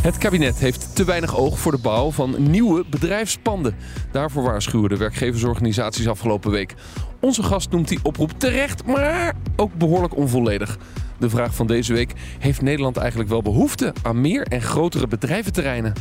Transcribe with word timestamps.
Het 0.00 0.18
kabinet 0.18 0.58
heeft 0.58 0.94
te 0.94 1.04
weinig 1.04 1.36
oog 1.36 1.58
voor 1.58 1.72
de 1.72 1.78
bouw 1.78 2.10
van 2.10 2.50
nieuwe 2.50 2.84
bedrijfspanden. 2.90 3.76
Daarvoor 4.12 4.42
waarschuwen 4.42 4.88
de 4.88 4.96
werkgeversorganisaties 4.96 6.08
afgelopen 6.08 6.50
week. 6.50 6.74
Onze 7.20 7.42
gast 7.42 7.70
noemt 7.70 7.88
die 7.88 7.98
oproep 8.02 8.32
terecht, 8.36 8.86
maar 8.86 9.36
ook 9.56 9.74
behoorlijk 9.74 10.16
onvolledig. 10.16 10.78
De 11.18 11.30
vraag 11.30 11.54
van 11.54 11.66
deze 11.66 11.92
week: 11.92 12.12
heeft 12.38 12.62
Nederland 12.62 12.96
eigenlijk 12.96 13.30
wel 13.30 13.42
behoefte 13.42 13.94
aan 14.02 14.20
meer 14.20 14.42
en 14.42 14.62
grotere 14.62 15.06
bedrijventerreinen? 15.06 15.92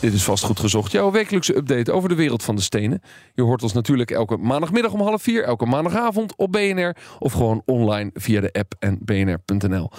Dit 0.00 0.12
is 0.12 0.24
vastgoed 0.24 0.60
gezocht, 0.60 0.92
jouw 0.92 1.10
wekelijkse 1.10 1.56
update 1.56 1.92
over 1.92 2.08
de 2.08 2.14
wereld 2.14 2.42
van 2.42 2.56
de 2.56 2.62
stenen. 2.62 3.02
Je 3.34 3.42
hoort 3.42 3.62
ons 3.62 3.72
natuurlijk 3.72 4.10
elke 4.10 4.36
maandagmiddag 4.36 4.92
om 4.92 5.00
half 5.00 5.22
vier, 5.22 5.44
elke 5.44 5.66
maandagavond 5.66 6.36
op 6.36 6.52
BNR 6.52 6.96
of 7.18 7.32
gewoon 7.32 7.62
online 7.64 8.10
via 8.14 8.40
de 8.40 8.52
app 8.52 8.74
en 8.78 8.98
bnr.nl. 9.00 9.90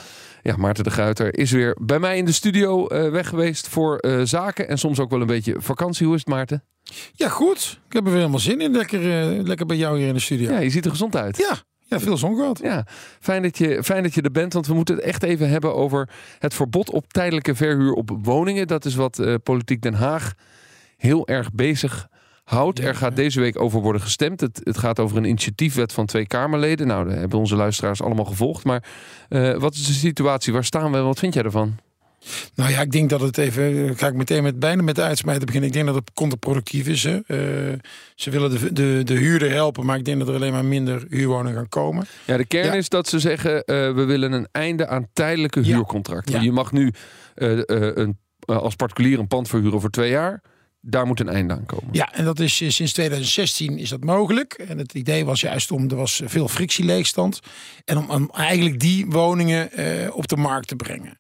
Ja, 0.42 0.56
Maarten 0.58 0.84
de 0.84 0.92
Guiter 0.92 1.38
is 1.38 1.52
weer 1.52 1.78
bij 1.82 2.00
mij 2.00 2.18
in 2.18 2.26
de 2.26 2.32
studio 2.32 2.88
uh, 2.90 3.10
weg 3.10 3.28
geweest 3.28 3.68
voor 3.68 3.98
uh, 4.06 4.22
zaken 4.24 4.68
en 4.68 4.78
soms 4.78 5.00
ook 5.00 5.10
wel 5.10 5.22
een 5.22 5.28
beetje 5.28 5.56
vakantie. 5.58 6.06
Hoe 6.06 6.16
is 6.16 6.22
het, 6.22 6.30
Maarten? 6.30 6.64
Ja, 7.14 7.30
goed. 7.30 7.80
Ik 7.88 7.94
heb 7.94 8.04
er 8.04 8.10
weer 8.10 8.20
helemaal 8.20 8.40
zin 8.40 8.62
in. 8.62 8.72
Lekker, 8.72 9.02
uh, 9.02 9.44
lekker 9.44 9.66
bij 9.66 9.78
jou 9.78 9.98
hier 9.98 10.08
in 10.08 10.14
de 10.14 10.20
studio. 10.20 10.52
Ja, 10.52 10.60
je 10.60 10.70
ziet 10.70 10.86
er 10.86 10.92
gezond 10.92 11.16
uit. 11.16 11.38
Ja, 11.38 11.64
ja, 11.92 12.00
veel 12.00 12.18
zon 12.18 12.36
gehad. 12.36 12.60
Ja, 12.64 12.86
fijn 13.20 13.42
dat, 13.42 13.58
je, 13.58 13.84
fijn 13.84 14.04
dat 14.04 14.14
je 14.14 14.22
er 14.22 14.32
bent, 14.32 14.54
want 14.54 14.68
we 14.68 14.74
moeten 14.74 14.96
het 14.96 15.04
echt 15.04 15.24
even 15.24 15.50
hebben 15.50 15.76
over 15.76 16.10
het 16.40 16.54
verbod 16.54 16.90
op 16.90 17.14
tijdelijke 17.14 17.56
verhuur 17.56 17.94
op 17.94 18.18
woningen. 18.22 18.68
Dat 18.68 18.86
is 18.86 18.96
wat 18.96 19.20
uh, 19.20 19.36
Politiek 19.44 19.82
Den 19.82 19.94
Haag 19.94 20.34
heel 20.98 21.28
erg 21.28 21.52
bezig 21.52 22.10
houdt. 22.44 22.80
er 22.80 22.96
gaat 22.96 23.16
deze 23.16 23.40
week 23.40 23.60
over 23.60 23.82
worden 23.82 24.02
gestemd. 24.02 24.42
Het, 24.42 24.62
het, 24.64 24.78
gaat 24.78 25.00
over 25.00 25.18
een 25.18 25.26
initiatiefwet 25.26 25.94
van 25.94 26.06
twee 26.06 26.28
Kamerleden. 26.28 26.88
Nou, 26.88 27.10
dat 27.10 27.18
hebben 27.18 27.40
onze 27.40 27.56
luisteraars 27.56 28.02
allemaal 28.02 28.26
gevolgd. 28.26 28.64
Maar 28.64 28.84
uh, 29.30 29.58
wat 29.58 29.74
is 29.74 29.88
de 29.88 29.94
situatie? 29.94 30.54
Waar 30.54 30.64
staan 30.64 30.92
we? 30.92 31.00
Wat 31.00 31.20
vind 31.20 31.34
jij 31.34 31.44
ervan? 31.44 31.78
Nou 32.56 32.72
ja, 32.72 32.82
ik 32.82 32.92
denk 32.92 33.10
dat 33.10 33.22
het 33.22 33.38
even. 33.38 33.98
Ga 33.98 34.08
ik 34.08 34.14
meteen 34.14 34.44
met 34.44 34.60
bijna 34.60 34.82
met 34.82 34.96
de 34.96 35.02
uitsmijten 35.02 35.46
beginnen. 35.46 35.70
Ik 35.70 35.76
denk 35.76 35.86
dat 35.86 35.96
het 35.96 36.12
contraproductief 36.14 36.88
is. 36.88 37.04
Hè. 37.04 37.20
Uh, 37.28 37.80
ze 38.16 38.30
willen 38.30 38.50
de, 38.50 38.74
de, 38.74 39.02
de 39.04 39.14
huurder 39.14 39.52
helpen, 39.52 39.86
maar 39.86 39.98
ik 39.98 40.06
denk 40.06 40.20
dat 40.20 40.28
er 40.28 40.36
alleen 40.36 40.52
maar 40.52 40.66
minder 40.66 41.06
huurwoningen 41.10 41.58
gaan 41.58 41.70
komen. 41.70 42.06
Ja, 42.26 42.38
de 42.38 42.46
kern 42.46 42.66
ja. 42.66 42.74
is 42.74 42.90
dat 42.90 43.08
ze 43.08 43.20
zeggen: 43.20 43.54
uh, 43.54 43.64
we 43.66 44.04
willen 44.04 44.32
een 44.32 44.48
einde 44.52 44.88
aan 44.88 45.08
tijdelijke 45.14 45.60
huurcontracten. 45.60 46.34
Ja. 46.34 46.42
Je 46.42 46.52
mag 46.52 46.72
nu 46.72 46.94
uh, 47.36 47.62
een, 47.66 48.18
als 48.46 48.76
particulier 48.76 49.20
een 49.20 49.28
pand 49.28 49.50
verhuren 49.50 49.82
voor 49.82 49.90
twee 49.90 50.10
jaar 50.10 50.42
daar 50.84 51.08
moet 51.08 51.20
een 51.20 51.30
einde 51.30 51.54
aan 51.54 51.66
komen. 51.66 51.88
Ja, 51.92 52.14
en 52.14 52.26
dat 52.26 52.40
is 52.40 52.56
sinds 52.56 52.94
2016 52.94 53.78
is 53.78 53.90
dat 53.90 54.04
mogelijk. 54.04 54.54
En 54.54 54.78
het 54.78 54.94
idee 54.94 55.26
was 55.26 55.42
juist 55.42 55.72
om, 55.72 55.90
er 55.90 55.96
was 55.96 56.22
veel 56.26 56.48
frictieleegstand. 56.48 57.40
En 57.86 57.98
om, 57.98 58.10
om 58.10 58.30
eigenlijk 58.34 58.80
die 58.80 59.06
woningen 59.06 59.70
op 60.14 60.28
de 60.28 60.38
markt 60.38 60.68
te 60.68 60.76
brengen. 60.76 61.18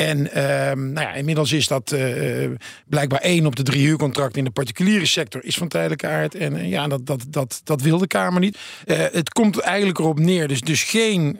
En 0.00 0.18
uh, 0.18 0.34
nou 0.72 1.00
ja, 1.00 1.12
inmiddels 1.12 1.52
is 1.52 1.66
dat 1.66 1.92
uh, 1.92 2.50
blijkbaar 2.86 3.20
één 3.20 3.46
op 3.46 3.56
de 3.56 3.62
drie 3.62 3.86
huurcontracten 3.86 4.38
in 4.38 4.44
de 4.44 4.50
particuliere 4.50 5.06
sector 5.06 5.44
is 5.44 5.56
van 5.56 5.68
tijdelijke 5.68 6.06
aard. 6.06 6.34
En 6.34 6.56
uh, 6.56 6.70
ja, 6.70 6.88
dat, 6.88 7.06
dat, 7.06 7.24
dat, 7.28 7.60
dat 7.64 7.82
wil 7.82 7.98
de 7.98 8.06
Kamer 8.06 8.40
niet. 8.40 8.58
het 8.86 9.30
komt 9.30 9.58
eigenlijk 9.58 9.98
erop 9.98 10.18
neer. 10.18 10.48
Dus, 10.48 10.60
dus 10.60 10.82
geen 10.82 11.38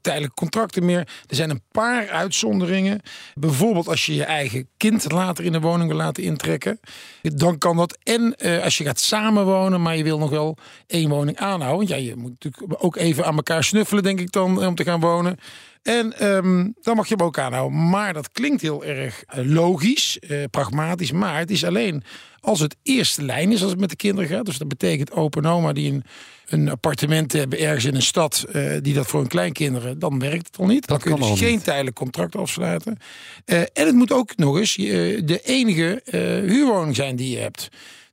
tijdelijke 0.00 0.34
contracten 0.34 0.84
meer. 0.84 1.08
Er 1.26 1.36
zijn 1.36 1.50
een 1.50 1.62
paar 1.70 2.08
uitzonderingen. 2.08 3.00
Bijvoorbeeld 3.34 3.88
als 3.88 4.06
je 4.06 4.14
je 4.14 4.24
eigen 4.24 4.68
kind 4.76 5.12
later 5.12 5.44
in 5.44 5.52
de 5.52 5.60
woning 5.60 5.88
wil 5.88 5.98
laten 5.98 6.22
intrekken. 6.22 6.80
Dan 7.22 7.58
kan 7.58 7.76
dat. 7.76 7.98
En 8.02 8.36
als 8.62 8.78
je 8.78 8.84
gaat 8.84 9.00
samenwonen, 9.00 9.82
maar 9.82 9.96
je 9.96 10.02
wil 10.02 10.18
nog 10.18 10.30
wel 10.30 10.56
één 10.86 11.08
woning 11.08 11.36
aanhouden. 11.36 11.76
Want 11.76 11.88
ja, 11.88 11.96
je 11.96 12.16
moet 12.16 12.30
natuurlijk 12.30 12.84
ook 12.84 12.96
even 12.96 13.24
aan 13.24 13.36
elkaar 13.36 13.64
snuffelen, 13.64 14.02
denk 14.02 14.20
ik 14.20 14.32
dan, 14.32 14.66
om 14.66 14.74
te 14.74 14.84
gaan 14.84 15.00
wonen. 15.00 15.38
En 15.82 16.26
um, 16.26 16.74
dan 16.80 16.96
mag 16.96 17.08
je 17.08 17.14
hem 17.16 17.26
ook 17.26 17.38
aanhouden. 17.38 17.88
Maar 17.88 18.12
dat 18.12 18.32
klinkt 18.32 18.62
heel 18.62 18.84
erg 18.84 19.24
logisch, 19.34 20.18
uh, 20.20 20.44
pragmatisch. 20.50 21.12
Maar 21.12 21.38
het 21.38 21.50
is 21.50 21.64
alleen 21.64 22.02
als 22.40 22.60
het 22.60 22.76
eerste 22.82 23.22
lijn 23.22 23.52
is 23.52 23.62
als 23.62 23.70
het 23.70 23.80
met 23.80 23.90
de 23.90 23.96
kinderen 23.96 24.30
gaat. 24.30 24.44
Dus 24.44 24.58
dat 24.58 24.68
betekent 24.68 25.12
open 25.12 25.46
oma 25.46 25.72
die 25.72 25.92
een, 25.92 26.04
een 26.46 26.70
appartement 26.70 27.32
hebben 27.32 27.58
ergens 27.58 27.84
in 27.84 27.94
een 27.94 28.02
stad. 28.02 28.46
Uh, 28.52 28.76
die 28.82 28.94
dat 28.94 29.06
voor 29.06 29.20
hun 29.20 29.28
kleinkinderen. 29.28 29.98
Dan 29.98 30.18
werkt 30.18 30.46
het 30.46 30.58
al 30.58 30.66
niet. 30.66 30.86
Dan 30.86 30.96
dat 30.96 31.06
kun 31.06 31.16
je 31.24 31.30
dus 31.30 31.40
geen 31.40 31.62
tijdelijk 31.62 31.96
contract 31.96 32.36
afsluiten. 32.36 32.96
En 33.44 33.66
het 33.72 33.94
moet 33.94 34.12
ook 34.12 34.36
nog 34.36 34.58
eens 34.58 34.74
de 34.74 35.40
enige 35.44 36.02
huurwoning 36.46 36.96
zijn 36.96 37.16
die 37.16 37.30
je 37.30 37.38
hebt. 37.38 37.68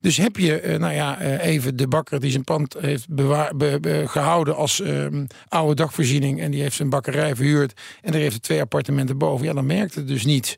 Dus 0.07 0.17
heb 0.17 0.37
je, 0.37 0.75
nou 0.79 0.93
ja, 0.93 1.19
even 1.39 1.75
de 1.75 1.87
bakker 1.87 2.19
die 2.19 2.31
zijn 2.31 2.43
pand 2.43 2.75
heeft 2.79 3.09
bewaar, 3.09 3.55
be, 3.55 3.77
be, 3.81 4.03
gehouden 4.07 4.55
als 4.55 4.79
um, 4.79 5.27
oude 5.47 5.75
dagvoorziening. 5.75 6.41
En 6.41 6.51
die 6.51 6.61
heeft 6.61 6.75
zijn 6.75 6.89
bakkerij 6.89 7.35
verhuurd. 7.35 7.81
En 8.01 8.13
er 8.13 8.19
heeft 8.19 8.35
er 8.35 8.41
twee 8.41 8.61
appartementen 8.61 9.17
boven. 9.17 9.45
Ja, 9.45 9.53
dan 9.53 9.65
merkt 9.65 9.95
het 9.95 10.07
dus 10.07 10.25
niet. 10.25 10.57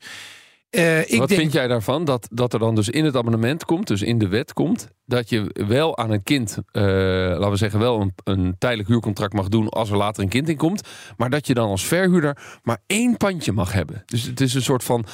Uh, 0.71 0.99
ik 0.99 1.19
Wat 1.19 1.27
denk... 1.27 1.41
vind 1.41 1.53
jij 1.53 1.67
daarvan? 1.67 2.05
Dat, 2.05 2.27
dat 2.31 2.53
er 2.53 2.59
dan 2.59 2.75
dus 2.75 2.89
in 2.89 3.05
het 3.05 3.15
abonnement 3.15 3.65
komt, 3.65 3.87
dus 3.87 4.01
in 4.01 4.17
de 4.17 4.27
wet 4.27 4.53
komt, 4.53 4.89
dat 5.05 5.29
je 5.29 5.51
wel 5.67 5.97
aan 5.97 6.11
een 6.11 6.23
kind, 6.23 6.57
uh, 6.71 6.83
laten 6.83 7.49
we 7.49 7.55
zeggen, 7.55 7.79
wel 7.79 8.01
een, 8.01 8.13
een, 8.23 8.55
tijdelijk 8.57 8.89
huurcontract 8.89 9.33
mag 9.33 9.47
doen 9.47 9.69
als 9.69 9.89
er 9.89 9.97
later 9.97 10.23
een 10.23 10.29
kind 10.29 10.49
in 10.49 10.57
komt. 10.57 10.87
Maar 11.17 11.29
dat 11.29 11.47
je 11.47 11.53
dan 11.53 11.69
als 11.69 11.85
verhuurder 11.85 12.37
maar 12.63 12.81
één 12.87 13.17
pandje 13.17 13.51
mag 13.51 13.71
hebben. 13.71 14.03
Dus 14.05 14.23
het 14.23 14.41
is 14.41 14.53
een 14.53 14.61
soort 14.61 14.83
van, 14.83 15.05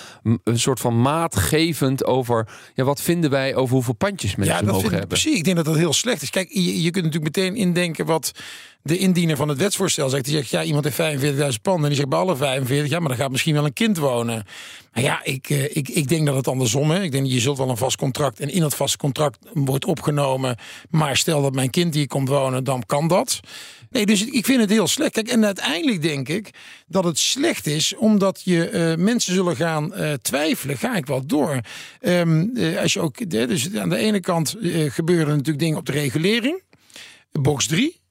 een 0.43 0.59
soort 0.59 0.79
van 0.79 1.01
maatgevend 1.01 2.05
over 2.05 2.47
ja, 2.73 2.83
wat 2.83 3.01
vinden 3.01 3.29
wij 3.29 3.55
over 3.55 3.75
hoeveel 3.75 3.93
pandjes 3.93 4.35
mensen 4.35 4.55
ja, 4.55 4.61
dat 4.61 4.71
mogen 4.71 4.83
hebben. 4.83 5.01
Ik, 5.01 5.07
precies, 5.07 5.37
ik 5.37 5.43
denk 5.43 5.55
dat 5.55 5.65
dat 5.65 5.75
heel 5.75 5.93
slecht 5.93 6.21
is. 6.21 6.29
Kijk, 6.29 6.49
je, 6.49 6.81
je 6.81 6.91
kunt 6.91 7.05
natuurlijk 7.05 7.37
meteen 7.37 7.55
indenken 7.55 8.05
wat 8.05 8.31
de 8.85 8.97
indiener 8.97 9.35
van 9.35 9.47
het 9.47 9.57
wetsvoorstel 9.57 10.09
zegt. 10.09 10.25
Die 10.25 10.33
zegt, 10.33 10.49
ja, 10.49 10.63
iemand 10.63 10.83
heeft 10.83 11.23
45.000 11.23 11.61
panden. 11.61 11.83
En 11.83 11.87
die 11.87 11.95
zegt 11.95 12.09
bij 12.09 12.19
alle 12.19 12.35
45, 12.35 12.89
ja, 12.89 12.99
maar 12.99 13.07
dan 13.07 13.17
gaat 13.17 13.31
misschien 13.31 13.53
wel 13.53 13.65
een 13.65 13.73
kind 13.73 13.97
wonen. 13.97 14.45
Maar 14.93 15.03
ja, 15.03 15.23
ik, 15.23 15.49
ik, 15.49 15.89
ik 15.89 16.07
denk 16.07 16.25
dat 16.25 16.35
het 16.35 16.47
andersom 16.47 16.91
is. 16.91 17.03
Ik 17.03 17.11
denk, 17.11 17.25
je 17.25 17.39
zult 17.39 17.57
wel 17.57 17.69
een 17.69 17.77
vast 17.77 17.97
contract. 17.97 18.39
En 18.39 18.49
in 18.49 18.61
dat 18.61 18.75
vaste 18.75 18.97
contract 18.97 19.37
wordt 19.53 19.85
opgenomen. 19.85 20.57
Maar 20.89 21.17
stel 21.17 21.41
dat 21.41 21.53
mijn 21.53 21.69
kind 21.69 21.93
hier 21.93 22.07
komt 22.07 22.27
wonen, 22.27 22.63
dan 22.63 22.83
kan 22.85 23.07
dat. 23.07 23.39
Nee, 23.89 24.05
dus 24.05 24.25
ik 24.25 24.45
vind 24.45 24.61
het 24.61 24.69
heel 24.69 24.87
slecht. 24.87 25.11
Kijk, 25.11 25.27
en 25.27 25.45
uiteindelijk 25.45 26.01
denk 26.01 26.29
ik 26.29 26.49
dat 26.87 27.03
het 27.03 27.19
slecht 27.19 27.67
is, 27.67 27.95
omdat 27.95 28.41
je 28.43 28.71
uh, 28.71 29.05
mensen 29.05 29.33
zullen 29.33 29.55
gaan 29.55 29.93
uh, 29.93 30.13
twijfelen. 30.13 30.77
Ga 30.77 30.95
ik 30.95 31.05
wel 31.05 31.25
door? 31.25 31.59
Uh, 32.01 32.81
als 32.81 32.93
je 32.93 32.99
ook, 32.99 33.29
dus 33.29 33.75
aan 33.75 33.89
de 33.89 33.97
ene 33.97 34.19
kant 34.19 34.55
gebeuren 34.87 35.27
natuurlijk 35.27 35.59
dingen 35.59 35.77
op 35.77 35.85
de 35.85 35.91
regulering. 35.91 36.63
Box 37.31 37.67
3. 37.67 38.03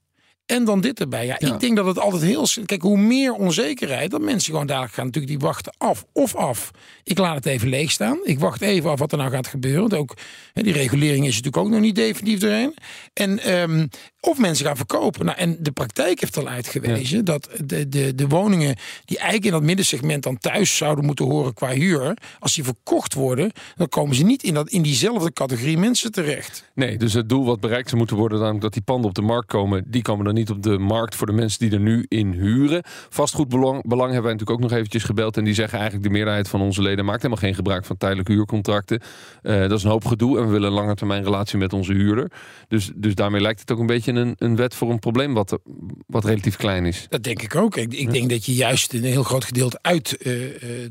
En 0.47 0.65
dan 0.65 0.81
dit 0.81 1.01
erbij. 1.01 1.27
Ja, 1.27 1.37
ja, 1.39 1.55
ik 1.55 1.61
denk 1.61 1.77
dat 1.77 1.87
het 1.87 1.99
altijd 1.99 2.23
heel. 2.23 2.47
Kijk, 2.65 2.83
hoe 2.83 2.99
meer 2.99 3.33
onzekerheid, 3.33 4.11
dat 4.11 4.21
mensen 4.21 4.53
gewoon 4.53 4.67
dadelijk 4.67 4.95
gaan 4.95 5.05
natuurlijk 5.05 5.33
die 5.39 5.47
wachten 5.49 5.75
af 5.79 6.05
of 6.13 6.35
af. 6.35 6.71
Ik 7.03 7.19
laat 7.19 7.35
het 7.35 7.47
even 7.47 7.69
leeg 7.69 7.91
staan. 7.91 8.19
Ik 8.23 8.39
wacht 8.39 8.61
even 8.61 8.91
af 8.91 8.99
wat 8.99 9.13
er 9.13 9.19
nou 9.19 9.31
gaat 9.31 9.47
gebeuren. 9.47 9.81
Want 9.81 9.95
ook 9.95 10.15
hè, 10.53 10.63
die 10.63 10.73
regulering 10.73 11.27
is 11.27 11.37
natuurlijk 11.37 11.65
ook 11.65 11.71
nog 11.71 11.81
niet 11.81 11.95
definitief 11.95 12.43
erin. 12.43 12.75
En 13.13 13.61
um, 13.61 13.89
of 14.25 14.39
mensen 14.39 14.67
gaan 14.67 14.77
verkopen. 14.77 15.25
Nou, 15.25 15.39
en 15.39 15.57
de 15.61 15.73
praktijk 15.73 16.21
heeft 16.21 16.37
al 16.37 16.49
uitgewezen 16.49 17.17
ja. 17.17 17.23
dat 17.23 17.49
de, 17.65 17.89
de, 17.89 18.15
de 18.15 18.29
woningen 18.29 18.77
die 19.05 19.17
eigenlijk 19.17 19.47
in 19.47 19.53
dat 19.53 19.63
middensegment 19.63 20.23
dan 20.23 20.39
thuis 20.39 20.77
zouden 20.77 21.05
moeten 21.05 21.25
horen 21.25 21.55
qua 21.55 21.73
huur, 21.73 22.17
als 22.39 22.55
die 22.55 22.65
verkocht 22.65 23.15
worden, 23.15 23.51
dan 23.77 23.89
komen 23.89 24.17
ze 24.17 24.25
niet 24.25 24.43
in, 24.43 24.55
dat, 24.55 24.69
in 24.69 24.83
diezelfde 24.83 25.33
categorie 25.33 25.79
mensen 25.79 26.13
terecht. 26.13 26.71
Nee, 26.75 26.99
dus 26.99 27.13
het 27.13 27.29
doel 27.29 27.45
wat 27.45 27.61
bereikt 27.61 27.87
zou 27.87 27.99
moeten 27.99 28.17
worden, 28.17 28.39
namelijk 28.39 28.63
dat 28.63 28.73
die 28.73 28.83
panden 28.83 29.09
op 29.09 29.15
de 29.15 29.23
markt 29.23 29.47
komen, 29.47 29.85
die 29.87 30.03
komen 30.03 30.25
dan 30.25 30.35
niet 30.35 30.51
op 30.51 30.63
de 30.63 30.79
markt 30.79 31.15
voor 31.15 31.27
de 31.27 31.33
mensen 31.33 31.59
die 31.59 31.71
er 31.71 31.81
nu 31.81 32.07
in 32.09 32.33
huren. 32.33 32.83
Vastgoedbelang 33.09 33.83
belang 33.83 34.13
hebben 34.13 34.31
wij 34.31 34.33
natuurlijk 34.33 34.63
ook 34.63 34.71
nog 34.71 34.79
eventjes 34.79 35.05
gebeld 35.05 35.37
en 35.37 35.45
die 35.45 35.55
zeggen 35.55 35.79
eigenlijk 35.79 36.09
de 36.09 36.13
meerderheid 36.13 36.49
van 36.49 36.61
onze 36.61 36.83
leden 36.83 37.05
maakt 37.05 37.23
helemaal 37.23 37.43
geen 37.43 37.55
gebruik 37.55 37.85
van 37.85 37.97
tijdelijke 37.97 38.33
huurcontracten. 38.33 39.01
Uh, 39.43 39.61
dat 39.61 39.73
is 39.73 39.85
een 39.85 39.91
hoop 39.91 40.05
gedoe 40.05 40.39
en 40.39 40.45
we 40.45 40.51
willen 40.51 40.69
een 40.69 40.75
lange 40.75 40.95
termijn 40.95 41.25
relatie 41.25 41.59
met 41.59 41.73
onze 41.73 41.93
huurder. 41.93 42.31
Dus, 42.69 42.91
dus 42.95 43.15
daarmee 43.15 43.41
lijkt 43.41 43.61
het 43.61 43.73
ook 43.73 43.79
een 43.79 43.87
beetje 43.87 44.13
een, 44.17 44.35
een 44.39 44.57
wet 44.57 44.75
voor 44.75 44.91
een 44.91 44.99
probleem 44.99 45.35
wat, 45.35 45.59
wat 46.07 46.25
relatief 46.25 46.57
klein 46.57 46.87
is. 46.87 47.07
Dat 47.09 47.23
denk 47.23 47.43
ik 47.43 47.55
ook. 47.55 47.77
Ik, 47.77 47.95
ik 47.95 48.13
denk 48.13 48.31
dat 48.31 48.47
je 48.47 48.55
juist 48.55 48.93
een 48.93 49.05
heel 49.05 49.23
groot 49.23 49.45
gedeelte 49.45 49.79
uit 49.83 50.17
uh, 50.19 50.33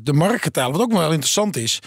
de 0.02 0.12
markt 0.12 0.42
gaat 0.42 0.56
halen. 0.56 0.72
Wat 0.72 0.82
ook 0.82 0.92
wel 0.92 1.10
interessant 1.10 1.56
is, 1.56 1.78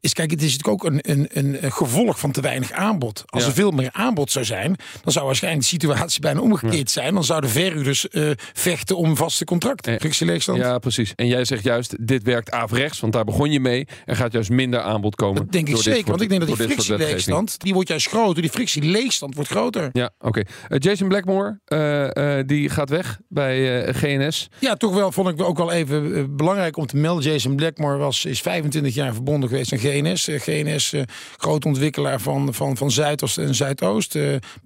is 0.00 0.12
kijk, 0.12 0.30
het 0.30 0.42
is 0.42 0.56
natuurlijk 0.56 0.84
ook 0.84 0.92
een, 0.92 1.00
een, 1.02 1.28
een 1.64 1.72
gevolg 1.72 2.18
van 2.18 2.32
te 2.32 2.40
weinig 2.40 2.72
aanbod. 2.72 3.22
Als 3.26 3.46
er 3.46 3.52
veel 3.52 3.70
meer 3.70 3.90
aanbod 3.92 4.30
zou 4.30 4.44
zijn, 4.44 4.76
dan 5.02 5.12
zou 5.12 5.26
waarschijnlijk 5.26 5.62
de 5.62 5.68
situatie 5.68 6.20
bijna 6.20 6.40
omgekeerd 6.40 6.90
zijn. 6.90 7.14
Dan 7.14 7.24
zouden 7.24 7.50
verhuurders 7.50 8.06
uh, 8.10 8.30
vechten 8.52 8.96
om 8.96 9.16
vaste 9.16 9.44
contracten. 9.44 9.98
Leegstand. 10.18 10.58
Ja, 10.58 10.78
precies. 10.78 11.12
En 11.16 11.26
jij 11.26 11.44
zegt 11.44 11.64
juist, 11.64 12.06
dit 12.06 12.22
werkt 12.22 12.50
averechts, 12.50 13.00
want 13.00 13.12
daar 13.12 13.24
begon 13.24 13.50
je 13.50 13.60
mee. 13.60 13.86
Er 14.04 14.16
gaat 14.16 14.32
juist 14.32 14.50
minder 14.50 14.80
aanbod 14.80 15.14
komen. 15.14 15.42
Dat 15.42 15.52
denk 15.52 15.68
ik 15.68 15.76
zeker, 15.76 16.10
want 16.10 16.20
ik 16.20 16.28
denk 16.28 16.46
dat 16.46 16.56
die 16.56 16.66
frictieleegstand, 16.66 17.60
die 17.60 17.74
wordt 17.74 17.88
juist 17.88 18.08
groter. 18.08 18.42
Die 18.42 18.50
frictieleegstand 18.50 19.34
wordt 19.34 19.50
groter. 19.50 19.88
Ja, 19.92 20.10
oké. 20.18 20.42
Okay. 20.68 20.78
Jason 20.82 21.08
Blackmore, 21.08 21.60
uh, 21.68 22.08
uh, 22.38 22.42
die 22.46 22.68
gaat 22.68 22.88
weg 22.88 23.18
bij 23.28 23.84
GNS. 23.94 24.48
Ja, 24.58 24.74
toch 24.74 24.94
wel 24.94 25.12
vond 25.12 25.28
ik 25.28 25.42
ook 25.42 25.56
wel 25.56 25.72
even 25.72 26.36
belangrijk 26.36 26.76
om 26.76 26.86
te 26.86 26.96
melden. 26.96 27.32
Jason 27.32 27.56
Blackmore 27.56 27.96
was, 27.96 28.24
is 28.24 28.40
25 28.40 28.94
jaar 28.94 29.14
verbonden 29.14 29.48
geweest 29.48 29.72
aan 29.72 29.78
GNS. 29.78 30.28
GNS, 30.30 30.94
groot 31.36 31.64
ontwikkelaar 31.64 32.20
van, 32.20 32.54
van, 32.54 32.76
van 32.76 32.90
Zuidoost 32.90 33.38
en 33.38 33.54
Zuidoost. 33.54 34.12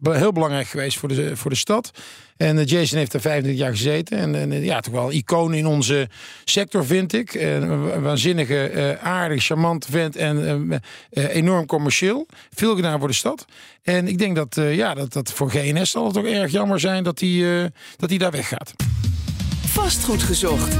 heel 0.02 0.32
belangrijk 0.32 0.66
geweest 0.66 0.98
voor 0.98 1.08
de, 1.08 1.36
voor 1.36 1.50
de 1.50 1.56
stad. 1.56 1.90
En 2.36 2.64
Jason 2.64 2.98
heeft 2.98 3.12
daar 3.12 3.20
25 3.20 3.62
jaar 3.62 3.70
gezeten. 3.70 4.18
En, 4.18 4.34
en 4.34 4.64
ja, 4.64 4.80
toch 4.80 4.92
wel 4.92 5.12
icoon 5.12 5.54
in 5.54 5.66
onze 5.66 6.08
sector, 6.44 6.86
vind 6.86 7.12
ik. 7.12 7.34
Een 7.34 8.00
waanzinnige, 8.02 8.70
uh, 8.74 9.04
aardig, 9.06 9.44
charmant 9.44 9.86
vent 9.90 10.16
en 10.16 10.82
enorm 11.10 11.66
commercieel. 11.66 12.26
Veel 12.54 12.74
gedaan 12.74 12.98
voor 12.98 13.08
de 13.08 13.14
stad. 13.14 13.44
En 13.82 14.08
ik 14.08 14.18
denk 14.18 14.36
dat, 14.36 14.56
ja, 14.70 14.94
dat, 14.94 15.12
dat 15.12 15.32
voor 15.32 15.50
GNS 15.50 15.90
zal 15.90 16.06
het 16.06 16.16
ook 16.16 16.26
erg 16.26 16.52
jammer 16.52 16.80
zijn 16.80 17.04
dat 17.04 17.20
hij 17.20 17.70
dat 17.96 18.08
hij 18.08 18.18
daar 18.18 18.30
weggaat. 18.30 18.74
Vastgoed 19.66 20.22
gezocht. 20.22 20.76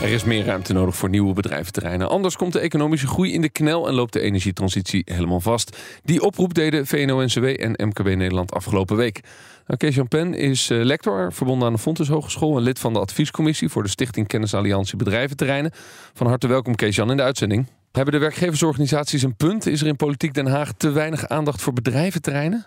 Er 0.00 0.08
is 0.08 0.24
meer 0.24 0.44
ruimte 0.44 0.72
nodig 0.72 0.96
voor 0.96 1.08
nieuwe 1.08 1.32
bedrijventerreinen. 1.34 2.08
Anders 2.08 2.36
komt 2.36 2.52
de 2.52 2.60
economische 2.60 3.06
groei 3.06 3.32
in 3.32 3.40
de 3.40 3.48
knel 3.48 3.88
en 3.88 3.94
loopt 3.94 4.12
de 4.12 4.20
energietransitie 4.20 5.02
helemaal 5.04 5.40
vast. 5.40 5.78
Die 6.02 6.22
oproep 6.22 6.54
deden 6.54 6.86
VNO-NCW 6.86 7.44
en 7.44 7.86
MKB 7.88 8.04
Nederland 8.04 8.52
afgelopen 8.52 8.96
week. 8.96 9.20
Nou, 9.66 9.78
Kees-Jan 9.78 10.08
Pen 10.08 10.34
is 10.34 10.70
uh, 10.70 10.84
lector, 10.84 11.32
verbonden 11.32 11.66
aan 11.66 11.72
de 11.72 11.78
Fontes 11.78 12.08
Hogeschool... 12.08 12.56
en 12.56 12.62
lid 12.62 12.78
van 12.78 12.92
de 12.92 12.98
adviescommissie 12.98 13.68
voor 13.68 13.82
de 13.82 13.88
Stichting 13.88 14.26
Kennisalliantie 14.26 14.96
Bedrijventerreinen. 14.96 15.70
Van 16.14 16.26
harte 16.26 16.46
welkom 16.46 16.74
Kees-Jan 16.74 17.10
in 17.10 17.16
de 17.16 17.22
uitzending. 17.22 17.66
Hebben 17.92 18.14
de 18.14 18.20
werkgeversorganisaties 18.20 19.22
een 19.22 19.36
punt? 19.36 19.66
Is 19.66 19.80
er 19.80 19.86
in 19.86 19.96
Politiek 19.96 20.34
Den 20.34 20.46
Haag 20.46 20.72
te 20.72 20.90
weinig 20.90 21.28
aandacht 21.28 21.62
voor 21.62 21.72
bedrijventerreinen? 21.72 22.66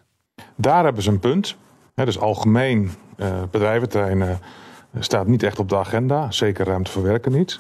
Daar 0.56 0.84
hebben 0.84 1.04
ze 1.04 1.10
een 1.10 1.20
punt. 1.20 1.56
dus 1.96 2.20
algemeen 2.20 2.92
uh, 3.18 3.44
bedrijventerreinen 3.52 4.40
staat 5.00 5.28
niet 5.28 5.44
echt 5.44 5.60
op 5.60 5.70
de 5.70 5.78
agenda. 5.78 6.32
Zeker 6.32 6.66
ruimte 6.66 7.30
niet. 7.30 7.60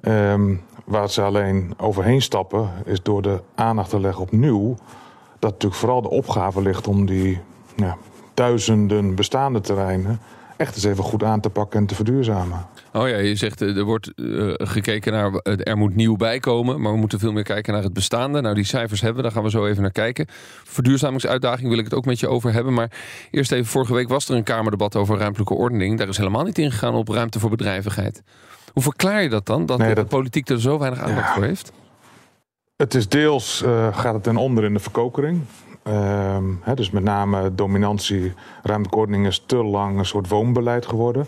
Um, 0.00 0.62
waar 0.84 1.10
ze 1.10 1.22
alleen 1.22 1.74
overheen 1.76 2.22
stappen 2.22 2.70
is 2.84 3.02
door 3.02 3.22
de 3.22 3.40
aandacht 3.54 3.90
te 3.90 4.00
leggen 4.00 4.22
op 4.22 4.32
nieuw... 4.32 4.74
dat 5.38 5.50
natuurlijk 5.50 5.80
vooral 5.80 6.02
de 6.02 6.10
opgave 6.10 6.62
ligt 6.62 6.88
om 6.88 7.06
die 7.06 7.40
ja, 7.76 7.96
duizenden 8.34 9.14
bestaande 9.14 9.60
terreinen 9.60 10.20
echt 10.56 10.74
eens 10.74 10.84
even 10.84 11.04
goed 11.04 11.22
aan 11.22 11.40
te 11.40 11.50
pakken 11.50 11.80
en 11.80 11.86
te 11.86 11.94
verduurzamen. 11.94 12.66
Oh 12.92 13.08
ja, 13.08 13.16
je 13.16 13.36
zegt 13.36 13.60
er 13.60 13.84
wordt 13.84 14.12
uh, 14.16 14.52
gekeken 14.56 15.12
naar 15.12 15.32
er 15.44 15.76
moet 15.76 15.94
nieuw 15.94 16.16
bijkomen, 16.16 16.80
maar 16.80 16.92
we 16.92 16.98
moeten 16.98 17.18
veel 17.18 17.32
meer 17.32 17.42
kijken 17.42 17.72
naar 17.72 17.82
het 17.82 17.92
bestaande. 17.92 18.40
Nou, 18.40 18.54
die 18.54 18.64
cijfers 18.64 19.00
hebben 19.00 19.16
we, 19.16 19.22
daar 19.22 19.36
gaan 19.36 19.42
we 19.42 19.50
zo 19.50 19.66
even 19.66 19.82
naar 19.82 19.92
kijken. 19.92 20.26
Verduurzamingsuitdaging 20.64 21.68
wil 21.68 21.78
ik 21.78 21.84
het 21.84 21.94
ook 21.94 22.04
met 22.04 22.20
je 22.20 22.28
over 22.28 22.52
hebben, 22.52 22.74
maar 22.74 22.90
eerst 23.30 23.52
even 23.52 23.66
vorige 23.66 23.94
week 23.94 24.08
was 24.08 24.28
er 24.28 24.36
een 24.36 24.42
kamerdebat 24.42 24.96
over 24.96 25.18
ruimtelijke 25.18 25.54
ordening. 25.54 25.98
Daar 25.98 26.08
is 26.08 26.16
helemaal 26.16 26.44
niet 26.44 26.58
ingegaan 26.58 26.94
op 26.94 27.08
ruimte 27.08 27.38
voor 27.38 27.50
bedrijvigheid. 27.50 28.22
Hoe 28.72 28.82
verklaar 28.82 29.22
je 29.22 29.28
dat 29.28 29.46
dan 29.46 29.66
dat, 29.66 29.78
nee, 29.78 29.94
de 29.94 30.04
politiek 30.04 30.48
er 30.48 30.60
zo 30.60 30.78
weinig 30.78 31.00
aandacht 31.00 31.32
voor 31.32 31.44
heeft? 31.44 31.72
Het 32.76 32.94
is 32.94 33.08
deels 33.08 33.62
uh, 33.62 33.96
gaat 33.96 34.14
het 34.14 34.22
ten 34.22 34.36
onder 34.36 34.64
in 34.64 34.72
de 34.72 34.78
verkokering. 34.78 35.42
Ehm, 35.84 36.74
dus 36.74 36.90
met 36.90 37.02
name 37.02 37.54
dominantie, 37.54 38.32
ruimtelijke 38.62 38.98
ordening 38.98 39.26
is 39.26 39.42
te 39.46 39.64
lang 39.64 39.98
een 39.98 40.06
soort 40.06 40.28
woonbeleid 40.28 40.86
geworden. 40.86 41.26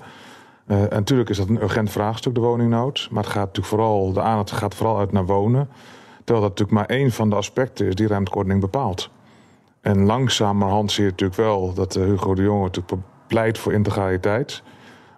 Uh, 0.66 0.82
en 0.82 0.88
natuurlijk 0.90 1.30
is 1.30 1.36
dat 1.36 1.48
een 1.48 1.62
urgent 1.62 1.90
vraagstuk, 1.90 2.34
de 2.34 2.40
woningnood. 2.40 3.08
Maar 3.10 3.22
het 3.22 3.32
gaat 3.32 3.46
natuurlijk 3.46 3.66
vooral, 3.66 4.12
de 4.12 4.20
aandacht 4.20 4.50
gaat 4.52 4.74
vooral 4.74 4.98
uit 4.98 5.12
naar 5.12 5.26
wonen. 5.26 5.68
Terwijl 6.24 6.46
dat 6.46 6.58
natuurlijk 6.58 6.88
maar 6.88 6.98
één 6.98 7.12
van 7.12 7.30
de 7.30 7.36
aspecten 7.36 7.86
is 7.86 7.94
die 7.94 8.06
ruimtelijke 8.06 8.38
ordening 8.38 8.60
bepaalt. 8.60 9.10
En 9.80 10.04
langzamerhand 10.04 10.92
zie 10.92 11.04
je 11.04 11.10
natuurlijk 11.10 11.38
wel 11.38 11.74
dat 11.74 11.96
uh, 11.96 12.04
Hugo 12.04 12.34
de 12.34 12.42
Jonge 12.42 12.62
natuurlijk 12.62 13.02
pleit 13.26 13.58
voor 13.58 13.72
integraliteit. 13.72 14.62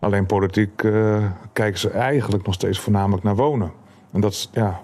Alleen 0.00 0.26
politiek 0.26 0.82
uh, 0.82 1.24
kijken 1.52 1.80
ze 1.80 1.90
eigenlijk 1.90 2.44
nog 2.44 2.54
steeds 2.54 2.78
voornamelijk 2.78 3.22
naar 3.22 3.36
wonen. 3.36 3.72
En 4.12 4.20
dat 4.20 4.32
is, 4.32 4.50
ja, 4.52 4.80